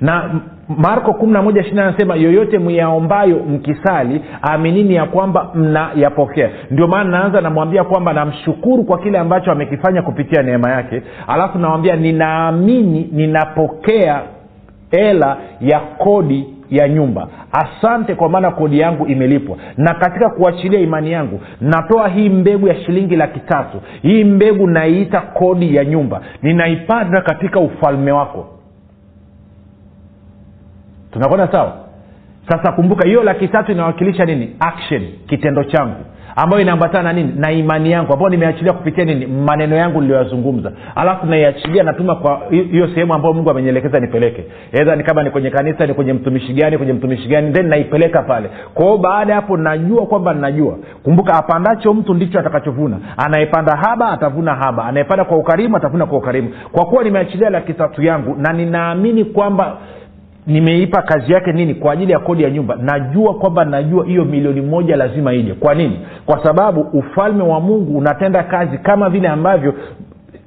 na 0.02 0.42
marko 0.70 1.14
kumi 1.14 1.34
na 1.34 1.42
moja 1.42 1.62
ishiri 1.62 1.80
anasema 1.80 2.16
yoyote 2.16 2.60
myaombayo 2.60 3.36
mkisali 3.50 4.22
aminini 4.42 4.96
ya 4.96 5.06
kwamba 5.06 5.50
mnayapokea. 5.56 6.50
Ndio 6.72 6.88
maana 6.88 7.10
naanza 7.10 7.42
namwambia 7.42 7.84
kwamba 7.84 8.14
namshukuru 8.14 8.84
kwa 8.84 8.98
kile 9.00 9.18
ambacho 9.20 9.52
amekifanya 9.52 10.02
kupitia 10.02 10.44
neema 10.44 10.72
yake. 10.72 11.02
Alafu 11.28 11.60
nawambia 11.60 11.96
ninaamini 11.96 13.10
ninapokea 13.12 14.22
hela 14.92 15.38
ya 15.62 15.80
kodi 15.80 16.54
ya 16.70 16.90
nyumba. 16.90 17.28
Asante 17.52 18.16
kwa 18.16 18.30
maana 18.30 18.52
kodi 18.52 18.80
yangu 18.80 19.08
imelipwa. 19.08 19.58
Na 19.78 19.94
katika 19.94 20.30
kuachilia 20.30 20.80
imani 20.80 21.12
yangu 21.12 21.42
natoa 21.62 22.08
hii 22.08 22.30
mbegu 22.30 22.68
ya 22.68 22.76
shilingi 22.76 23.16
laki 23.16 23.40
tatu. 23.40 23.78
Hii 24.02 24.24
mbegu 24.24 24.68
naiita 24.68 25.22
kodi 25.22 25.76
ya 25.76 25.86
nyumba. 25.86 26.22
Ninaipanda 26.42 27.22
katika 27.22 27.60
ufalme 27.60 28.12
wako 28.12 28.57
tunakwenda 31.18 31.48
sawa? 31.52 31.74
Sasa 32.50 32.72
kumbuka 32.72 33.08
hiyo 33.08 33.24
laki 33.24 33.48
tatu 33.48 33.72
inawakilisha 33.72 34.26
nini? 34.26 34.56
Action 34.60 35.02
kitendo 35.28 35.64
changu 35.64 35.96
ambayo 36.36 36.62
inaambatana 36.62 37.04
na 37.04 37.14
nini? 37.14 37.34
Na 37.38 37.52
imani 37.52 37.92
yangu 37.92 38.14
ambayo 38.14 38.30
nimeachilia 38.30 38.74
kupitia 38.74 39.06
nini? 39.06 39.26
Maneno 39.26 39.76
yangu 39.76 40.02
niliyoyazungumza. 40.02 40.72
Alafu 40.96 41.26
naiachilia 41.26 41.84
natuma 41.84 42.16
kwa 42.16 42.42
hiyo 42.50 42.88
sehemu 42.88 43.14
ambayo 43.14 43.34
mungu 43.34 43.50
amenielekeza 43.50 44.00
nipeleke. 44.00 44.46
Edha 44.72 44.96
ni 44.96 45.04
kama 45.04 45.24
ni 45.24 45.30
kwenye 45.32 45.50
kanisa 45.50 45.88
ni 45.88 45.94
kwenye 45.94 46.14
mtumishi 46.14 46.54
gani 46.54 46.78
kwenye 46.78 46.94
mtumishi 46.94 47.28
gani 47.28 47.52
then 47.52 47.66
naipeleka 47.68 48.22
pale. 48.22 48.50
Kwao 48.74 48.98
baada 48.98 49.34
ya 49.34 49.42
hapo 49.42 49.58
najua 49.58 50.06
kwamba 50.06 50.34
najua. 50.34 50.78
Kumbuka 51.04 51.34
apandacho 51.34 51.94
mtu 51.94 52.14
ndicho 52.14 52.40
atakachovuna. 52.40 52.98
Anayepanda 53.18 53.76
haba 53.76 54.10
atavuna 54.12 54.56
haba. 54.56 54.86
Anayepanda 54.86 55.26
kwa 55.26 55.38
ukarimu 55.38 55.78
atavuna 55.78 56.06
kwa 56.06 56.18
ukarimu. 56.18 56.50
Kwa 56.72 56.86
kuwa 56.86 57.04
nimeachilia 57.04 57.50
laki 57.50 57.74
tatu 57.74 58.04
yangu 58.04 58.36
na 58.40 58.54
ninaamini 58.54 59.26
kwamba 59.26 59.78
nimeipa 60.48 61.02
kazi 61.02 61.34
yake 61.34 61.52
nini? 61.52 61.74
Kwa 61.76 61.94
ajili 61.94 62.12
ya 62.12 62.20
kodi 62.20 62.44
ya 62.44 62.50
nyumba. 62.50 62.76
Najua 62.82 63.34
kwamba 63.34 63.66
najua 63.66 64.06
hiyo 64.06 64.26
milioni 64.26 64.62
moja 64.62 64.96
lazima 64.96 65.34
ije. 65.34 65.54
Kwa 65.54 65.74
nini? 65.76 66.00
Kwa 66.26 66.44
sababu 66.44 66.82
ufalme 66.82 67.44
wa 67.44 67.60
mungu 67.60 67.98
unatenda 67.98 68.44
kazi 68.44 68.78
kama 68.78 69.10
vile 69.10 69.28
ambavyo 69.28 69.74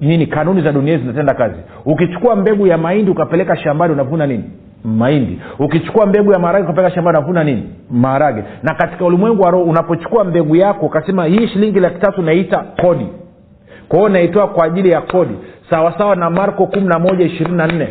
nini 0.00 0.26
kanuni 0.26 0.62
za 0.62 0.72
dunia 0.72 0.98
zinatenda 0.98 1.34
kazi. 1.34 1.56
Ukichukua 1.84 2.36
mbegu 2.36 2.66
ya 2.66 2.78
mahindi 2.78 3.10
ukapeleka 3.10 3.56
shambani 3.56 3.92
unavuna 3.92 4.26
nini? 4.26 4.44
Mahindi. 4.84 5.40
Ukichukua 5.58 6.06
mbegu 6.06 6.32
ya 6.32 6.38
maharage 6.38 6.64
ukapeleka 6.64 6.94
shambani 6.94 7.18
unavuna 7.18 7.44
nini? 7.44 7.62
Maharage. 7.90 8.44
Na 8.62 8.74
katika 8.74 9.04
ulimwengu 9.04 9.42
wa 9.42 9.50
roho 9.50 9.64
unapochukua 9.64 10.24
mbegu 10.24 10.56
yako 10.56 10.86
ukasema 10.86 11.24
hii 11.24 11.48
shilingi 11.48 11.80
laki 11.80 11.98
tatu 12.00 12.22
naita 12.22 12.64
kodi. 12.82 13.06
Kwa 13.88 13.98
hiyo 13.98 14.08
naitoa 14.08 14.48
kwa 14.48 14.64
ajili 14.64 14.90
ya 14.90 15.00
kodi. 15.00 15.34
Sawasawa 15.70 16.16
na 16.16 16.30
marko 16.30 16.66
kumi 16.66 16.86
na 16.86 16.98
moja 16.98 17.24
ishirini 17.24 17.56
na 17.56 17.66
nne 17.66 17.88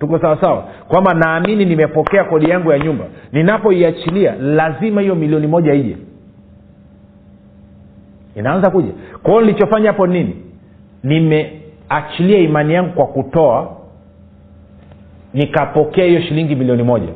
tuko 0.00 0.18
sawasawa 0.18 0.62
kwamba 0.88 1.14
naamini 1.14 1.64
nimepokea 1.64 2.24
kodi 2.24 2.50
yangu 2.50 2.72
ya 2.72 2.78
nyumba. 2.78 3.04
Ninapoiachilia 3.32 4.34
lazima 4.34 5.00
hiyo 5.00 5.14
milioni 5.14 5.46
moja 5.46 5.74
ije. 5.74 5.96
Inaanza 8.36 8.70
kuja 8.70 8.92
kwa 9.22 9.30
hiyo 9.32 9.40
nilichofanya 9.44 9.86
hapo 9.86 10.06
nini? 10.06 10.36
Nimeachilia 11.04 12.38
imani 12.38 12.74
yangu 12.74 12.92
kwa 12.92 13.06
kutoa 13.06 13.76
nikapokea 15.34 16.04
hiyo 16.04 16.20
shilingi 16.20 16.54
milioni 16.56 16.82
moja 16.82 17.08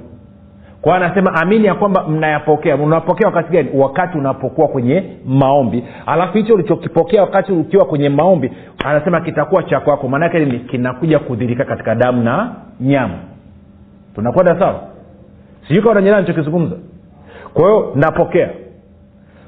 kwa 0.85 0.95
hiyo 0.95 1.07
anasema 1.07 1.35
amini 1.35 1.65
ya 1.65 1.75
kwamba 1.75 2.09
mnayapokea. 2.09 2.77
Unapokea 2.77 3.27
wakati 3.29 3.53
gani? 3.53 3.69
Wakati 3.75 4.19
unapokuwa 4.19 4.69
kwenye 4.69 5.05
maombi. 5.27 5.85
Alafu 6.07 6.39
hicho 6.39 6.55
ulichokipokea 6.55 7.21
wakati 7.23 7.53
ukiwa 7.53 7.85
kwenye 7.85 8.09
maombi 8.09 8.53
anasema 8.85 9.21
kitakuwa 9.21 9.63
cha 9.63 9.81
kwako. 9.81 10.09
Maanake 10.09 10.39
nini? 10.39 10.59
Kinakuja 10.59 11.19
kudhirika 11.19 11.65
katika 11.65 11.95
damu 11.95 12.23
na 12.23 12.55
nyama. 12.81 13.15
Tunakwenda 14.15 14.59
sawa? 14.59 14.81
Sijui 15.69 15.83
kawa 15.83 15.95
nanyelea 15.95 16.21
nichokizungumza 16.21 16.77
kwa 17.55 17.69
hiyo 17.69 17.93
napokea. 17.95 18.51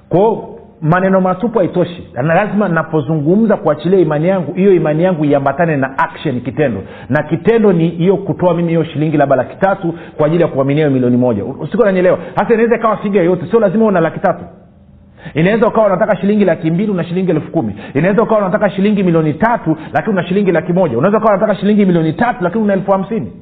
Kwa 0.09 0.19
hiyo 0.21 0.56
maneno 0.83 1.21
matupu 1.21 1.59
haitoshi. 1.59 2.09
Na 2.15 2.35
lazima 2.35 2.69
napozungumza 2.69 3.57
kuachilia 3.57 3.99
imani 3.99 4.29
yangu 4.29 4.53
hiyo 4.53 4.73
imani 4.75 5.03
yangu 5.03 5.25
iambatane 5.25 5.77
na 5.77 5.99
action 5.99 6.41
kitendo. 6.41 6.83
Na 7.09 7.23
kitendo 7.23 7.73
ni 7.73 7.89
hiyo 7.89 8.17
kutoa 8.17 8.55
mimi 8.55 8.69
hiyo 8.69 8.85
shilingi 8.85 9.17
labda 9.17 9.37
laki 9.37 9.57
tatu 9.57 9.95
kwa 10.17 10.27
ajili 10.27 10.43
ya 10.43 10.49
kuaminia 10.49 10.91
milioni 10.91 11.17
moja. 11.17 11.45
Usiku 11.45 11.85
nanyelewa 11.85 12.19
hasa 12.37 12.55
inaweza 12.55 12.77
ikawa 12.77 12.97
figa 12.97 13.19
yoyote. 13.21 13.47
Sio 13.51 13.61
lazima 13.61 13.85
una 13.87 14.01
laki 14.01 14.21
tatu. 14.21 14.45
Inaweza 15.35 15.69
ukawa 15.69 15.87
unataka 15.87 16.17
shilingi 16.17 16.45
laki 16.45 16.71
mbili 16.71 16.91
una 16.93 17.05
shilingi 17.05 17.31
elfu 17.31 17.51
kumi. 17.51 17.75
Inaweza 17.95 18.23
ukawa 18.23 18.41
unataka 18.41 18.71
shilingi 18.71 19.03
milioni 19.03 19.35
tatu 19.35 19.77
lakini 19.93 20.13
una 20.13 20.29
shilingi 20.29 20.53
laki 20.53 20.73
moja. 20.73 20.99
Unaweza 20.99 21.19
ukawa 21.19 21.33
unataka 21.37 21.55
shilingi 21.61 21.85
milioni 21.87 22.13
tatu 22.13 22.45
lakini 22.45 22.65
una 22.65 22.73
elfu 22.73 22.93
hamsini 22.93 23.33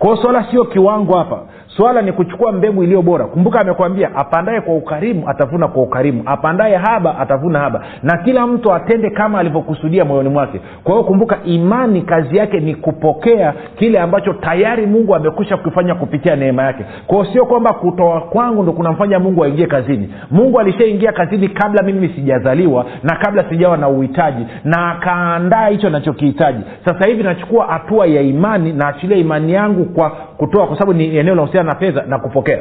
kwao 0.00 0.16
swala 0.16 0.44
sio 0.50 0.64
kiwango 0.64 1.18
hapa. 1.18 1.38
Swala 1.76 2.02
ni 2.02 2.12
kuchukua 2.12 2.52
mbegu 2.52 2.82
iliyo 2.82 3.02
bora. 3.02 3.24
Kumbuka 3.24 3.60
amekwambia 3.60 4.14
apandaye 4.16 4.60
kwa 4.60 4.74
ukarimu 4.74 5.28
atavuna 5.28 5.68
kwa 5.68 5.82
ukarimu. 5.82 6.22
Apandaye 6.26 6.76
haba 6.76 7.18
atavuna 7.18 7.58
haba. 7.58 7.82
Na 8.02 8.16
kila 8.18 8.46
mtu 8.46 8.74
atende 8.74 9.10
kama 9.10 9.38
alivyokusudia 9.38 10.04
moyoni 10.04 10.28
mwake. 10.28 10.60
Kwa 10.84 10.92
hiyo 10.92 11.04
kumbuka 11.04 11.38
imani 11.44 12.02
kazi 12.02 12.36
yake 12.36 12.60
ni 12.60 12.74
kupokea 12.74 13.54
kile 13.76 13.98
ambacho 14.00 14.32
tayari 14.32 14.86
mungu 14.86 15.14
amekwisha 15.14 15.56
kukifanya 15.56 15.94
kupitia 15.94 16.36
neema 16.36 16.62
yake. 16.62 16.84
Kwao 17.06 17.24
sio 17.24 17.46
kwamba 17.46 17.72
kutoa 17.72 18.20
kwangu 18.20 18.62
ndo 18.62 18.72
kunamfanya 18.72 19.18
mungu 19.18 19.44
aingie 19.44 19.66
kazini. 19.66 20.14
Mungu 20.30 20.60
alishaingia 20.60 21.12
kazini 21.12 21.48
kabla 21.48 21.82
mimi 21.82 22.08
sijazaliwa 22.08 22.84
na 23.02 23.16
kabla 23.16 23.44
sijawa 23.48 23.76
na 23.76 23.88
uhitaji. 23.88 24.46
Na 24.64 24.90
akaandaa 24.90 25.66
hicho 25.68 25.90
nachokihitaji 25.90 26.60
sasa 26.84 27.06
hivi 27.08 27.22
nachukua 27.22 27.66
hatua 27.66 28.06
ya 28.06 28.22
imani 28.22 28.72
naachilia 28.72 29.16
imani 29.16 29.52
yangu 29.52 29.84
kwa 29.90 30.10
kutoa 30.10 30.66
kwa 30.66 30.78
sababu 30.78 30.92
ni 30.98 31.16
eneo 31.16 31.34
linahusiana 31.34 31.72
na 31.72 31.78
fedha 31.78 32.02
na 32.02 32.18
kupokea. 32.18 32.58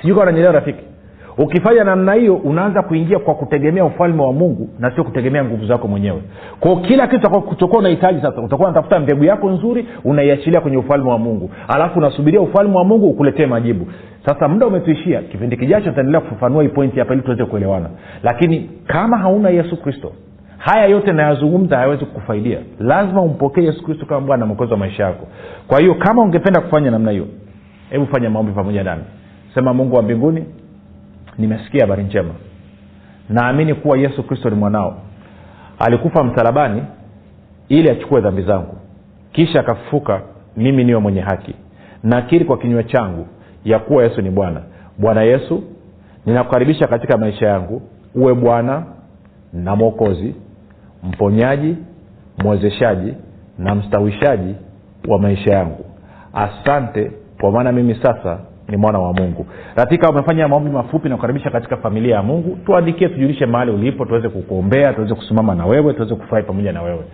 Sijui 0.00 0.14
kawa 0.14 0.26
nanyelewa 0.26 0.52
rafiki. 0.52 0.84
Ukifanya 1.38 1.84
namna 1.84 2.12
hiyo 2.14 2.34
unaanza 2.36 2.82
kuingia 2.82 3.18
kwa 3.18 3.34
kutegemea 3.34 3.84
ufalme 3.84 4.22
wa 4.22 4.32
mungu 4.32 4.68
na 4.78 4.90
sio 4.94 5.04
kutegemea 5.04 5.44
nguvu 5.44 5.66
zako 5.66 5.88
mwenyewe. 5.88 6.22
Kwao 6.60 6.76
kila 6.76 7.06
kitu 7.06 7.28
utakuwa 7.50 7.78
unahitaji 7.78 8.20
sasa 8.20 8.40
utakuwa 8.40 8.68
unatafuta 8.68 9.00
mbegu 9.00 9.24
yako 9.24 9.50
nzuri 9.50 9.86
unaiachilia 10.04 10.60
kwenye 10.60 10.76
ufalme 10.76 11.10
wa 11.10 11.18
mungu. 11.18 11.50
Alafu 11.68 11.98
unasubiria 11.98 12.40
ufalme 12.40 12.76
wa 12.76 12.84
mungu 12.84 13.06
ukuletee 13.08 13.46
majibu. 13.46 13.86
Sasa 14.26 14.48
muda 14.48 14.66
umetuishia 14.66 15.22
kipindi 15.22 15.56
kijacho 15.56 15.90
taendelea 15.90 16.20
kufafanua 16.20 16.62
hii 16.62 16.68
pointi 16.68 16.98
hapa 16.98 17.14
ili 17.14 17.22
tuweze 17.22 17.44
kuelewana. 17.44 17.90
Lakini 18.22 18.70
kama 18.86 19.16
hauna 19.18 19.50
yesu 19.50 19.76
kristo 19.82 20.12
haya 20.64 20.86
yote 20.86 21.12
nayazungumza 21.12 21.76
hayawezi 21.76 22.04
kukufaidia. 22.04 22.58
Lazima 22.78 23.22
umpokee 23.22 23.62
yesu 23.64 23.84
kristo 23.84 24.06
kama 24.06 24.20
bwana 24.26 24.46
mwokozi 24.46 24.72
wa 24.72 24.78
maisha 24.78 25.02
yako. 25.04 25.26
Kwa 25.66 25.80
hiyo 25.80 25.94
kama 25.94 26.22
ungependa 26.22 26.60
kufanya 26.60 26.90
namna 26.90 27.10
hiyo 27.10 27.26
hebu 27.90 28.06
fanya 28.06 28.30
maombi 28.30 28.52
pamoja 28.52 28.84
nami. 28.84 29.02
Sema 29.54 29.74
mungu 29.74 29.96
wa 29.96 30.02
mbinguni 30.02 30.44
nimesikia 31.38 31.80
habari 31.80 32.02
njema. 32.04 32.34
Naamini 33.28 33.74
kuwa 33.74 33.98
yesu 33.98 34.22
kristo 34.22 34.50
ni 34.50 34.56
mwanao. 34.56 34.96
Alikufa 35.78 36.24
msalabani 36.24 36.82
ili 37.68 37.90
achukue 37.90 38.20
dhambi 38.20 38.42
zangu. 38.42 38.76
Kisha 39.32 39.60
akafufuka 39.60 40.20
mimi 40.56 40.84
niwe 40.84 41.00
mwenye 41.00 41.20
haki. 41.20 41.54
Nakiri 42.02 42.44
kwa 42.44 42.58
kinywa 42.58 42.82
changu 42.82 43.26
ya 43.64 43.78
kuwa 43.78 44.04
yesu 44.04 44.22
ni 44.22 44.30
bwana. 44.30 44.60
Bwana 44.98 45.22
yesu 45.22 45.62
ninakukaribisha 46.26 46.86
katika 46.86 47.18
maisha 47.18 47.46
yangu. 47.46 47.82
Uwe 48.14 48.34
bwana 48.34 48.82
na 49.52 49.76
mwokozi 49.76 50.34
mponyaji 51.04 51.76
mwezeshaji 52.38 53.14
na 53.58 53.74
mstawishaji 53.74 54.54
wa 55.08 55.18
maisha 55.18 55.52
yangu. 55.54 55.84
Asante 56.34 57.10
kwa 57.40 57.52
maana 57.52 57.72
mimi 57.72 57.94
sasa 57.94 58.38
ni 58.68 58.76
mwana 58.76 58.98
wa 58.98 59.12
mungu. 59.12 59.46
Ratika 59.76 60.10
umefanya 60.10 60.48
maombi 60.48 60.70
mafupi 60.70 61.08
na 61.08 61.14
kukaribisha 61.16 61.50
katika 61.50 61.76
familia 61.76 62.14
ya 62.16 62.22
mungu. 62.22 62.58
Tuandikie 62.66 63.08
tujulishe 63.08 63.46
mahali 63.46 63.70
ulipo 63.70 64.04
tuweze 64.04 64.28
kukuombea 64.28 64.92
tuweze 64.92 65.14
kusimama 65.14 65.54
na 65.54 65.66
wewe 65.66 65.92
tuweze 65.94 66.14
kufurahi 66.14 66.46
pamoja 66.46 66.72
na 66.72 66.82
wewe. 66.82 67.04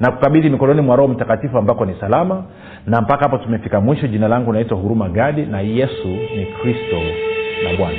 Na 0.00 0.12
kukabidhi 0.12 0.50
mikononi 0.50 0.80
mwa 0.80 0.96
roho 0.96 1.08
mtakatifu 1.12 1.58
ambako 1.58 1.84
ni 1.84 1.94
salama. 2.00 2.44
Na 2.86 3.00
mpaka 3.00 3.22
hapo 3.24 3.38
tumefika 3.38 3.80
mwisho 3.80 4.06
jina 4.06 4.28
langu 4.28 4.52
naitwa 4.52 4.78
huruma 4.78 5.08
gadi 5.08 5.42
na 5.42 5.60
yesu 5.60 6.08
ni 6.08 6.46
kristo 6.62 6.96
na 7.64 7.76
bwana 7.78 7.98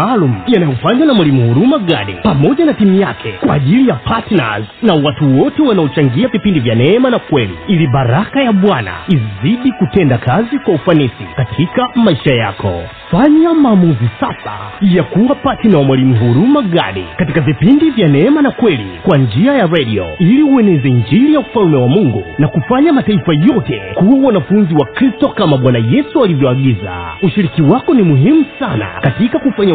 maalum 0.00 0.34
yanayofanywa 0.46 1.06
na 1.06 1.14
mwalimu 1.14 1.48
huruma 1.48 1.78
gadi 1.78 2.12
pamoja 2.22 2.64
na 2.64 2.74
timu 2.74 3.00
yake 3.00 3.32
kwa 3.46 3.54
ajili 3.54 3.88
ya 3.88 3.94
partners 3.94 4.64
na 4.82 4.94
watu 4.94 5.40
wote 5.40 5.62
wanaochangia 5.62 6.28
vipindi 6.28 6.60
vya 6.60 6.74
neema 6.74 7.10
na 7.10 7.18
kweli 7.18 7.54
ili 7.68 7.86
baraka 7.86 8.42
ya 8.42 8.52
bwana 8.52 8.92
izidi 9.08 9.72
kutenda 9.72 10.18
kazi 10.18 10.58
kwa 10.58 10.74
ufanisi 10.74 11.24
katika 11.36 11.88
maisha 11.94 12.34
yako. 12.34 12.82
Fanya 13.10 13.54
maamuzi 13.54 14.08
sasa 14.20 14.52
ya 14.80 15.02
kuwa 15.02 15.34
patina 15.34 15.78
wa 15.78 15.84
mwalimu 15.84 16.14
huruma 16.16 16.62
gadi 16.62 17.04
katika 17.16 17.40
vipindi 17.40 17.90
vya 17.90 18.08
neema 18.08 18.42
na 18.42 18.50
kweli 18.50 18.86
kwa 19.02 19.18
njia 19.18 19.52
ya 19.54 19.66
redio 19.66 20.06
ili 20.18 20.42
ueneze 20.42 20.88
injili 20.88 21.34
ya 21.34 21.40
ufalme 21.40 21.76
wa 21.76 21.88
mungu 21.88 22.24
na 22.38 22.48
kufanya 22.48 22.92
mataifa 22.92 23.32
yote 23.32 23.82
kuwa 23.94 24.26
wanafunzi 24.26 24.74
wa 24.74 24.86
kristo 24.86 25.28
kama 25.28 25.56
bwana 25.56 25.78
yesu 25.78 26.24
alivyoagiza. 26.24 26.92
Ushiriki 27.22 27.62
wako 27.62 27.94
ni 27.94 28.02
muhimu 28.02 28.44
sana 28.58 28.86
katika 29.00 29.38
kufanya 29.38 29.74